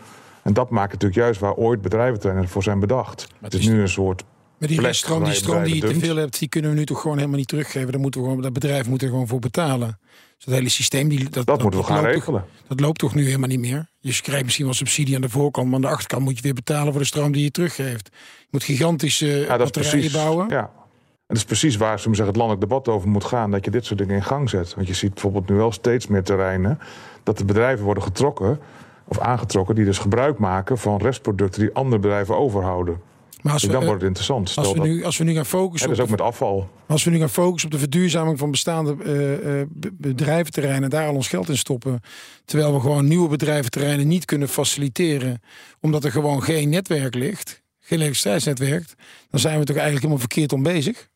En 0.44 0.54
dat 0.54 0.70
maakt 0.70 0.92
natuurlijk 0.92 1.20
juist 1.20 1.40
waar 1.40 1.54
ooit 1.54 1.82
bedrijventerreinen 1.82 2.50
voor 2.50 2.64
zijn 2.64 2.80
bedacht. 2.80 3.28
Het 3.42 3.54
is 3.54 3.60
is- 3.60 3.68
nu 3.68 3.82
een 3.82 3.90
soort 3.90 4.24
Maar 4.60 4.68
die 4.68 4.82
waar 4.82 4.92
die 5.24 5.34
stroom 5.34 5.64
die 5.64 5.76
je 5.76 5.82
te 5.82 6.00
veel 6.00 6.16
hebt, 6.16 6.40
die 6.40 6.48
kunnen 6.48 6.72
we 6.72 6.78
nu 6.78 6.86
toch 6.86 7.02
gewoon 7.02 7.18
helemaal 7.18 7.38
niet 7.38 7.48
teruggeven. 7.48 7.92
Daar 7.92 8.02
moeten 8.02 8.22
we 8.22 8.28
gewoon, 8.28 8.42
dat 8.42 8.54
bedrijf 8.54 8.88
moet 8.88 9.02
er 9.02 9.10
gewoon 9.10 9.28
voor 9.28 9.40
betalen. 9.40 10.00
Dus 10.36 10.46
dat 10.46 10.56
hele 10.56 10.70
systeem, 10.70 11.10
die, 11.10 11.30
dat, 11.30 11.46
Dat 11.46 11.62
moeten 11.62 11.80
we 11.80 11.86
gaan 11.86 12.02
loopt 12.02 12.14
regelen. 12.14 12.42
Toch, 12.42 12.68
dat 12.68 12.80
loopt 12.80 13.00
toch 13.00 13.16
nu 13.16 13.26
helemaal 13.26 13.48
niet 13.48 13.60
meer. 13.60 13.90
Je 14.00 14.22
krijgt 14.22 14.44
misschien 14.44 14.66
wel 14.66 14.74
subsidie 14.74 15.16
aan 15.16 15.22
de 15.22 15.30
voorkant, 15.30 15.66
maar 15.66 15.76
aan 15.76 15.82
de 15.82 15.88
achterkant 15.88 16.24
moet 16.24 16.36
je 16.36 16.42
weer 16.42 16.54
betalen 16.54 16.92
voor 16.92 17.02
de 17.02 17.08
stroom 17.08 17.32
die 17.32 17.44
je 17.44 17.52
teruggeeft. 17.52 18.10
Je 18.40 18.48
moet 18.50 18.64
gigantische 18.64 19.28
Ja, 19.28 19.58
batterijen 19.58 19.92
precies. 19.92 20.12
bouwen. 20.14 20.50
Ja. 20.50 20.60
En 20.60 21.36
dat 21.36 21.38
is 21.38 21.44
precies 21.44 21.76
waar 21.76 21.96
we 21.96 22.02
zeggen, 22.02 22.26
het 22.26 22.36
landelijk 22.36 22.62
debat 22.70 22.88
over 22.88 23.10
moet 23.10 23.24
gaan. 23.24 23.52
Dat 23.52 23.66
je 23.66 23.72
dit 23.72 23.86
soort 23.86 24.00
dingen 24.00 24.16
in 24.16 24.24
gang 24.24 24.50
zet. 24.50 24.76
Want 24.76 24.88
je 24.88 24.94
ziet 24.94 25.14
bijvoorbeeld 25.14 25.50
nu 25.50 25.56
wel 25.56 25.72
steeds 25.72 26.08
meer 26.08 26.24
terreinen. 26.24 26.80
dat 27.24 27.38
de 27.38 27.46
bedrijven 27.46 27.86
worden 27.86 28.04
getrokken. 28.04 28.60
of 29.08 29.20
aangetrokken. 29.20 29.76
die 29.76 29.86
dus 29.86 29.98
gebruik 29.98 30.40
maken 30.40 30.78
van 30.78 31.02
restproducten 31.02 31.62
die 31.62 31.74
andere 31.74 32.02
bedrijven 32.02 32.38
overhouden. 32.38 33.02
Maar 33.42 33.54
als 33.54 33.64
we, 33.64 33.72
dan 33.72 33.82
eh, 33.82 33.88
wordt 33.88 34.02
het 34.02 34.10
interessant. 34.10 34.54
Als 34.56 34.74
we, 34.74 34.80
nu, 34.80 35.04
als 35.04 35.18
we 35.18 35.24
nu 35.24 35.34
gaan 35.34 35.46
focussen 35.46 35.90
dus 35.90 35.98
op 35.98 36.04
ook 36.04 36.10
de 36.10 36.16
met 36.18 36.26
afval. 36.32 36.70
Als 36.88 37.04
we 37.04 37.12
nu 37.12 37.20
gaan 37.20 37.30
focussen 37.30 37.70
op 37.70 37.76
de 37.76 37.80
verduurzaming 37.82 38.40
van 38.40 38.52
bestaande 38.52 38.96
eh, 39.04 39.60
eh, 39.62 39.68
be- 39.70 39.92
bedrijventerreinen 39.98 40.84
en 40.84 40.90
daar 40.90 41.08
al 41.08 41.16
ons 41.16 41.28
geld 41.28 41.50
in 41.50 41.58
stoppen, 41.58 42.00
terwijl 42.46 42.74
we 42.74 42.80
gewoon 42.80 43.08
nieuwe 43.08 43.30
bedrijventerreinen 43.30 44.08
niet 44.08 44.26
kunnen 44.26 44.48
faciliteren, 44.48 45.42
omdat 45.82 46.04
er 46.04 46.12
gewoon 46.12 46.44
geen 46.44 46.70
netwerk 46.70 47.16
ligt, 47.16 47.62
geen 47.80 47.98
elektriciteitsnetwerk, 48.00 48.94
dan 49.30 49.40
zijn 49.40 49.60
we 49.60 49.66
toch 49.66 49.76
eigenlijk 49.76 50.06
helemaal 50.06 50.28
verkeerd 50.28 50.54
om 50.54 50.64
bezig. 50.64 51.08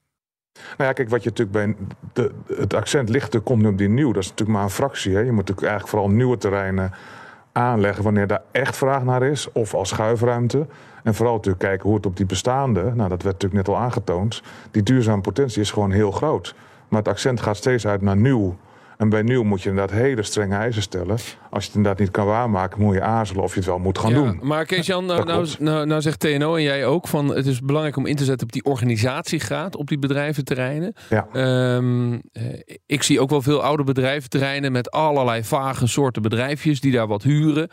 Nou 0.54 0.90
ja, 0.90 0.94
kijk, 0.94 1.10
wat 1.10 1.24
je 1.24 1.30
natuurlijk 1.30 1.58
bij. 1.58 1.76
De, 2.14 2.32
het 2.56 2.74
accent 2.74 3.10
ligt 3.10 3.34
er 3.34 3.42
continu 3.44 3.70
op 3.70 3.78
die 3.78 3.90
nieuw. 3.90 4.12
Dat 4.12 4.24
is 4.24 4.30
natuurlijk 4.30 4.58
maar 4.58 4.68
een 4.68 4.74
fractie. 4.74 5.14
Hè. 5.14 5.20
Je 5.20 5.32
moet 5.32 5.36
natuurlijk 5.48 5.68
eigenlijk 5.68 5.90
vooral 5.90 6.10
nieuwe 6.10 6.38
terreinen 6.38 6.92
aanleggen 7.52 8.04
wanneer 8.04 8.28
daar 8.28 8.42
echt 8.52 8.78
vraag 8.78 9.04
naar 9.04 9.24
is. 9.24 9.52
Of 9.52 9.74
als 9.74 9.90
schuifruimte. 9.90 10.68
En 11.04 11.16
vooral 11.16 11.36
natuurlijk 11.36 11.64
kijken 11.64 11.88
hoe 11.88 11.96
het 11.96 12.06
op 12.06 12.18
die 12.18 12.26
bestaande. 12.26 12.82
Nou, 12.82 13.10
dat 13.10 13.24
werd 13.24 13.42
natuurlijk 13.42 13.54
net 13.54 13.68
al 13.68 13.82
aangetoond. 13.82 14.42
Die 14.72 14.84
duurzame 14.84 15.22
potentie 15.22 15.62
is 15.62 15.72
gewoon 15.72 15.92
heel 15.92 16.12
groot. 16.12 16.56
Maar 16.88 17.00
het 17.00 17.08
accent 17.08 17.42
gaat 17.42 17.58
steeds 17.58 17.88
uit 17.88 18.02
naar 18.02 18.18
nieuw. 18.18 18.56
En 19.02 19.10
bij 19.10 19.22
nieuw 19.22 19.44
moet 19.44 19.62
je 19.62 19.70
inderdaad 19.70 19.98
hele 19.98 20.24
strenge 20.24 20.56
eisen 20.56 20.82
stellen. 20.82 21.18
Als 21.50 21.64
je 21.64 21.68
het 21.68 21.76
inderdaad 21.76 22.00
niet 22.00 22.12
kan 22.12 22.26
waarmaken, 22.26 22.82
moet 22.82 22.96
je 22.96 23.02
aarzelen 23.02 23.44
of 23.44 23.52
je 23.54 23.60
het 23.60 23.68
wel 23.68 23.80
moet 23.80 23.98
gaan 23.98 24.10
Ja, 24.10 24.16
doen. 24.16 24.40
Maar 24.42 24.66
Kees-Jan, 24.66 25.06
nou, 25.06 25.26
nou, 25.26 25.48
nou, 25.60 25.86
nou 25.86 26.02
zegt 26.02 26.20
TNO 26.20 26.56
en 26.56 26.62
jij 26.62 26.86
ook 26.86 27.08
van 27.08 27.36
het 27.36 27.46
is 27.46 27.62
belangrijk 27.62 27.98
om 27.98 28.06
in 28.06 28.16
te 28.16 28.24
zetten 28.24 28.48
op 28.48 28.54
die 28.54 28.64
organisatiegraad 28.64 29.76
op 29.76 29.88
die 29.88 30.00
bedrijventerreinen. 30.00 30.94
Ja. 31.10 31.28
Ehm, 31.34 32.14
eh, 32.32 32.44
ik 32.86 33.04
zie 33.04 33.20
ook 33.20 33.30
wel 33.30 33.42
veel 33.42 33.64
oude 33.64 33.84
bedrijventerreinen 33.84 34.72
met 34.72 34.92
allerlei 34.92 35.44
vage 35.44 35.88
soorten 35.88 36.22
bedrijfjes 36.22 36.82
die 36.82 36.92
daar 36.92 37.08
wat 37.08 37.24
huren. 37.24 37.70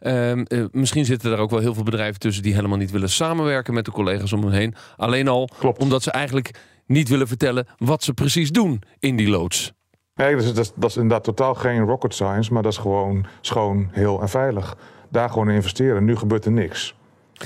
Ehm, 0.00 0.42
eh, 0.42 0.64
misschien 0.70 1.04
zitten 1.04 1.32
er 1.32 1.38
ook 1.38 1.50
wel 1.50 1.60
heel 1.60 1.74
veel 1.74 1.82
bedrijven 1.82 2.20
tussen 2.20 2.42
die 2.42 2.54
helemaal 2.54 2.78
niet 2.78 2.90
willen 2.90 3.10
samenwerken 3.10 3.74
met 3.74 3.84
de 3.84 3.90
collega's 3.90 4.32
om 4.32 4.42
hen 4.42 4.52
heen. 4.52 4.74
Alleen 4.96 5.28
al 5.28 5.48
Klopt. 5.58 5.78
omdat 5.82 6.02
ze 6.02 6.10
eigenlijk 6.10 6.50
niet 6.86 7.08
willen 7.08 7.28
vertellen 7.28 7.66
wat 7.76 8.02
ze 8.02 8.14
precies 8.14 8.50
doen 8.50 8.82
in 8.98 9.16
die 9.16 9.28
loods. 9.28 9.72
Nee, 10.14 10.34
dat 10.36 10.42
is, 10.44 10.52
dat, 10.52 10.64
is, 10.64 10.72
dat 10.74 10.90
is 10.90 10.96
inderdaad 10.96 11.24
totaal 11.24 11.54
geen 11.54 11.80
rocket 11.80 12.14
science, 12.14 12.52
maar 12.52 12.62
dat 12.62 12.72
is 12.72 12.78
gewoon 12.78 13.26
schoon, 13.40 13.88
heel 13.90 14.20
en 14.20 14.28
veilig. 14.28 14.76
Daar 15.08 15.30
gewoon 15.30 15.48
in 15.48 15.54
investeren. 15.54 16.04
Nu 16.04 16.16
gebeurt 16.16 16.44
er 16.44 16.52
niks. 16.52 16.94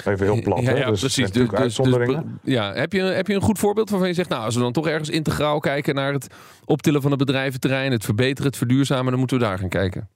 Even 0.04 0.18
heel 0.32 0.42
plat, 0.42 0.60
Ja, 0.60 0.74
hè? 0.74 0.84
Dus 0.90 1.00
precies. 1.00 1.30
Dus- 1.30 1.48
dus- 1.48 1.58
uitzonderingen. 1.58 2.38
dus- 2.42 2.54
ja. 2.54 2.72
heb, 2.72 2.92
je, 2.92 3.00
heb 3.02 3.26
je 3.26 3.34
een 3.34 3.40
goed 3.40 3.58
voorbeeld 3.58 3.90
waarvan 3.90 4.08
je 4.08 4.14
zegt, 4.14 4.28
nou, 4.28 4.44
als 4.44 4.54
we 4.54 4.60
dan 4.60 4.72
toch 4.72 4.86
ergens 4.88 5.08
integraal 5.08 5.58
kijken 5.58 5.94
naar 5.94 6.12
het 6.12 6.26
optillen 6.64 7.02
van 7.02 7.10
het 7.10 7.20
bedrijventerrein, 7.20 7.92
het 7.92 8.04
verbeteren, 8.04 8.46
het 8.46 8.56
verduurzamen, 8.56 9.10
dan 9.10 9.18
moeten 9.18 9.38
we 9.38 9.44
daar 9.44 9.58
gaan 9.58 9.68
kijken. 9.68 10.08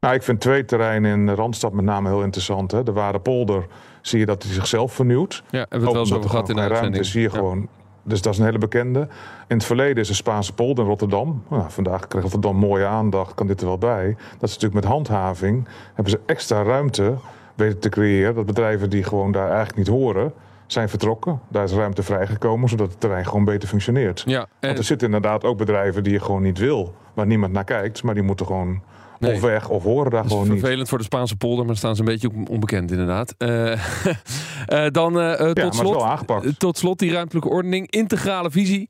Nou, 0.00 0.14
ik 0.14 0.22
vind 0.22 0.40
twee 0.40 0.64
terreinen 0.64 1.10
in 1.28 1.34
Randstad 1.34 1.72
met 1.72 1.84
name 1.84 2.08
heel 2.08 2.22
interessant. 2.22 2.70
Hè? 2.70 2.82
De 2.82 2.92
Waardepolder 2.92 3.66
zie 4.02 4.18
je 4.18 4.26
dat 4.26 4.42
hij 4.42 4.52
zichzelf 4.52 4.92
vernieuwt. 4.92 5.42
Ja, 5.50 5.58
hebben 5.58 5.78
we 5.80 5.84
het 5.84 5.92
wel 5.94 6.00
eens 6.02 6.12
Ook 6.12 6.16
over 6.18 6.30
omdat 6.30 6.30
gehad 6.30 6.48
in 6.48 6.56
de 6.56 6.80
ruimte 6.80 6.98
is, 6.98 7.10
zie 7.10 7.22
je 7.22 7.28
Ja. 7.28 7.34
gewoon. 7.34 7.68
Dus 8.02 8.22
dat 8.22 8.32
is 8.32 8.38
een 8.38 8.44
hele 8.44 8.58
bekende. 8.58 9.00
In 9.48 9.56
het 9.56 9.64
verleden 9.64 9.96
is 9.96 10.08
de 10.08 10.14
Spaanse 10.14 10.54
polder 10.54 10.84
in 10.84 10.90
Rotterdam. 10.90 11.42
Nou, 11.50 11.64
vandaag 11.68 12.06
krijgt 12.08 12.32
Rotterdam 12.32 12.56
mooie 12.60 12.86
aandacht, 12.86 13.34
kan 13.34 13.46
dit 13.46 13.60
er 13.60 13.66
wel 13.66 13.78
bij. 13.78 14.16
Dat 14.38 14.48
is 14.48 14.54
natuurlijk 14.54 14.74
met 14.74 14.84
handhaving. 14.84 15.68
Hebben 15.94 16.12
ze 16.12 16.20
extra 16.26 16.62
ruimte 16.62 17.14
weten 17.54 17.78
te 17.78 17.88
creëren. 17.88 18.34
Dat 18.34 18.46
bedrijven 18.46 18.90
die 18.90 19.02
gewoon 19.02 19.32
daar 19.32 19.46
eigenlijk 19.48 19.76
niet 19.76 19.88
horen, 19.88 20.32
zijn 20.66 20.88
vertrokken. 20.88 21.40
Daar 21.48 21.64
is 21.64 21.72
ruimte 21.72 22.02
vrijgekomen, 22.02 22.68
zodat 22.68 22.90
het 22.90 23.00
terrein 23.00 23.26
gewoon 23.26 23.44
beter 23.44 23.68
functioneert. 23.68 24.22
Ja, 24.26 24.40
en, 24.40 24.46
Want 24.60 24.78
er 24.78 24.84
zitten 24.84 25.06
inderdaad 25.06 25.44
ook 25.44 25.58
bedrijven 25.58 26.02
die 26.02 26.12
je 26.12 26.20
gewoon 26.20 26.42
niet 26.42 26.58
wil. 26.58 26.94
Waar 27.14 27.26
niemand 27.26 27.52
naar 27.52 27.64
kijkt, 27.64 28.02
maar 28.02 28.14
die 28.14 28.22
moeten 28.22 28.46
gewoon 28.46 28.80
Nee. 29.18 29.34
of 29.34 29.40
weg 29.40 29.68
of 29.68 29.82
horen 29.82 30.10
daar 30.10 30.24
gewoon 30.24 30.48
niet. 30.48 30.60
vervelend 30.60 30.88
voor 30.88 30.98
de 30.98 31.04
Spaanse 31.04 31.36
polder, 31.36 31.66
maar 31.66 31.76
staan 31.76 31.94
ze 31.96 32.00
een 32.00 32.08
beetje 32.08 32.30
onbekend 32.50 32.90
inderdaad. 32.90 33.34
Eh, 33.38 33.72
eh, 34.66 34.90
dan 34.90 35.12
Ja, 35.12 35.36
maar 35.42 35.54
tot, 35.54 35.74
slot, 35.74 36.58
tot 36.58 36.78
slot 36.78 36.98
die 36.98 37.12
ruimtelijke 37.12 37.48
ordening, 37.48 37.90
integrale 37.90 38.50
visie. 38.50 38.88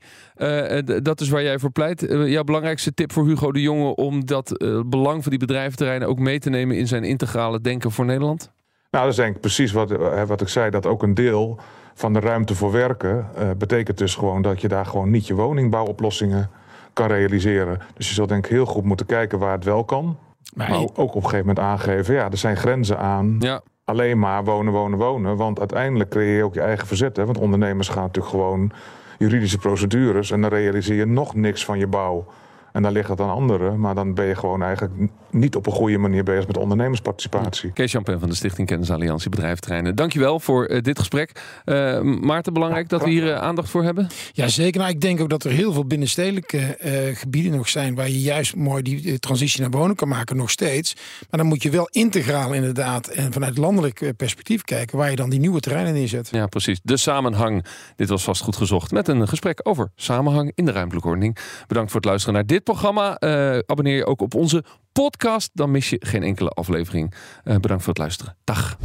Dat 1.03 1.21
is 1.21 1.29
waar 1.29 1.43
jij 1.43 1.59
voor 1.59 1.71
pleit. 1.71 2.07
Jouw 2.27 2.45
belangrijkste 2.45 2.95
tip 2.95 3.13
voor 3.13 3.27
Hugo 3.27 3.53
de 3.53 3.61
Jonge 3.61 3.95
om 3.95 4.27
dat 4.27 4.53
belang 4.87 5.23
van 5.23 5.31
die 5.31 5.39
bedrijventerreinen 5.39 6.09
ook 6.09 6.19
mee 6.19 6.39
te 6.39 6.51
nemen 6.51 6.77
in 6.77 6.87
zijn 6.87 7.05
integrale 7.05 7.61
denken 7.61 7.91
voor 7.91 8.05
Nederland? 8.05 8.51
Nou, 8.91 9.05
dat 9.05 9.13
is 9.13 9.19
denk 9.19 9.35
ik 9.35 9.41
precies 9.41 9.73
wat, 9.73 9.91
wat 10.27 10.41
ik 10.41 10.49
zei. 10.49 10.71
Dat 10.71 10.87
ook 10.87 11.03
een 11.03 11.15
deel 11.15 11.59
van 11.95 12.13
de 12.13 12.21
ruimte 12.21 12.55
voor 12.55 12.73
werken 12.73 13.27
betekent 13.59 13.99
dus 13.99 14.15
gewoon 14.15 14.43
dat 14.43 14.61
je 14.61 14.69
daar 14.69 14.87
gewoon 14.87 15.11
niet 15.11 15.27
je 15.27 15.35
woningbouwoplossingen 15.35 16.51
kan 16.99 17.07
realiseren. 17.07 17.79
Dus 17.95 18.09
je 18.09 18.15
zult 18.15 18.29
denk 18.29 18.45
ik 18.45 18.51
heel 18.51 18.67
goed 18.67 18.85
moeten 18.85 19.07
kijken 19.07 19.39
waar 19.39 19.53
het 19.53 19.65
wel 19.65 19.85
kan. 19.85 20.17
Maar 20.55 20.71
Maar 20.71 20.79
ook 20.79 20.97
op 20.97 21.15
een 21.15 21.23
gegeven 21.23 21.47
moment 21.47 21.59
aangeven, 21.59 22.15
ja, 22.15 22.31
er 22.31 22.37
zijn 22.37 22.57
grenzen 22.57 22.99
aan. 22.99 23.37
Ja, 23.39 23.61
Alleen 23.85 24.19
maar 24.19 24.45
wonen, 24.45 24.73
wonen, 24.73 24.99
wonen. 24.99 25.37
Want 25.37 25.59
uiteindelijk 25.59 26.11
creëer 26.11 26.37
je 26.37 26.45
ook 26.45 26.55
je 26.55 26.61
eigen 26.61 26.87
verzet. 26.87 27.17
Hè? 27.17 27.25
Want 27.25 27.39
ondernemers 27.39 27.89
gaan 27.89 28.03
natuurlijk 28.03 28.35
gewoon 28.35 28.71
juridische 29.19 29.59
procedures. 29.59 30.31
En 30.31 30.41
dan 30.41 30.51
realiseer 30.51 30.97
je 30.97 31.05
nog 31.05 31.35
niks 31.35 31.65
van 31.65 31.79
je 31.79 31.87
bouw. 31.87 32.27
En 32.73 32.83
dan 32.83 32.93
ligt 32.93 33.09
het 33.09 33.21
aan 33.21 33.31
anderen. 33.31 33.81
Maar 33.81 33.95
dan 33.95 34.15
ben 34.15 34.25
je 34.25 34.35
gewoon 34.35 34.63
eigenlijk 34.63 35.11
niet 35.31 35.57
op 35.57 35.67
een 35.67 35.73
goede 35.73 35.99
manier 35.99 36.25
bezig 36.25 36.47
met 36.47 36.57
ondernemersparticipatie. 36.57 37.73
Kees 37.73 37.93
Champagne 37.93 38.21
van 38.21 38.29
de 38.29 38.35
Stichting 38.35 38.69
Kennisalliantie 38.69 39.31
Bedrijventerreinen. 39.31 39.97
Dankjewel 39.97 40.41
voor 40.41 40.65
eh, 40.65 40.83
dit 40.83 40.99
gesprek. 40.99 41.43
Eh, 41.65 42.01
Maarten, 42.01 42.53
belangrijk 42.53 42.89
dat 42.89 43.03
we 43.03 43.11
hier 43.11 43.33
eh, 43.33 43.41
aandacht 43.41 43.71
voor 43.71 43.83
hebben? 43.83 44.09
Ja, 44.33 44.49
zeker. 44.49 44.81
Nou, 44.81 44.93
ik 44.93 45.01
denk 45.01 45.21
ook 45.21 45.31
dat 45.31 45.45
er 45.45 45.51
heel 45.51 45.73
veel 45.73 45.87
binnenstedelijke 45.87 46.59
eh, 46.59 47.17
gebieden 47.17 47.53
nog 47.53 47.69
zijn 47.69 47.95
waar 47.95 48.09
je 48.09 48.21
juist 48.21 48.57
mooi 48.57 48.83
die 48.83 49.19
transitie 49.19 49.61
naar 49.61 49.71
wonen 49.71 49.97
kan 49.97 50.09
maken, 50.09 50.37
nog 50.37 50.51
steeds. 50.51 50.95
Maar 51.31 51.41
dan 51.41 51.49
moet 51.49 51.63
je 51.63 51.71
wel 51.71 51.89
integraal 51.91 52.53
inderdaad 52.53 53.09
en 53.09 53.33
vanuit 53.33 53.59
landelijk 53.59 54.13
perspectief 54.17 54.63
kijken 54.63 54.99
waar 54.99 55.11
je 55.11 55.17
dan 55.17 55.31
die 55.31 55.41
nieuwe 55.41 55.61
terreinen 55.61 55.93
neerzet. 55.93 56.29
Ja, 56.31 56.47
precies. 56.47 56.81
De 56.83 56.97
samenhang. 56.97 57.65
Dit 57.97 58.09
was 58.09 58.25
vast 58.25 58.43
goed 58.43 58.57
gezocht 58.57 58.91
met 58.91 59.09
een 59.09 59.29
gesprek 59.29 59.61
over 59.63 59.91
samenhang 59.97 60.53
in 60.55 60.65
de 60.65 60.73
ruimtelijke 60.73 61.09
ordening. 61.09 61.37
Bedankt 61.67 61.91
voor 61.91 62.01
het 62.01 62.09
luisteren 62.09 62.35
naar 62.35 62.47
dit 62.47 62.65
programma. 62.65 63.17
Eh, 63.17 63.59
abonneer 63.67 63.97
je 63.97 64.07
ook 64.07 64.21
op 64.21 64.35
onze 64.35 64.65
podcast, 64.93 65.51
dan 65.53 65.71
mis 65.71 65.91
je 65.91 65.97
geen 66.01 66.23
enkele 66.23 66.51
aflevering. 66.51 67.15
Eh, 67.45 67.57
bedankt 67.57 67.83
voor 67.83 67.93
het 67.93 68.03
luisteren. 68.03 68.37
Dag. 68.45 68.79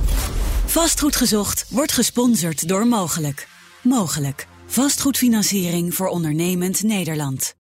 Vastgoed 0.66 1.16
gezocht 1.16 1.66
wordt 1.70 1.92
gesponsord 1.92 2.68
door 2.68 2.88
Mogelijk. 2.88 3.48
Mogelijk. 3.82 4.48
Vastgoedfinanciering 4.66 5.94
voor 5.94 6.08
ondernemend 6.08 6.84
Nederland. 6.84 7.52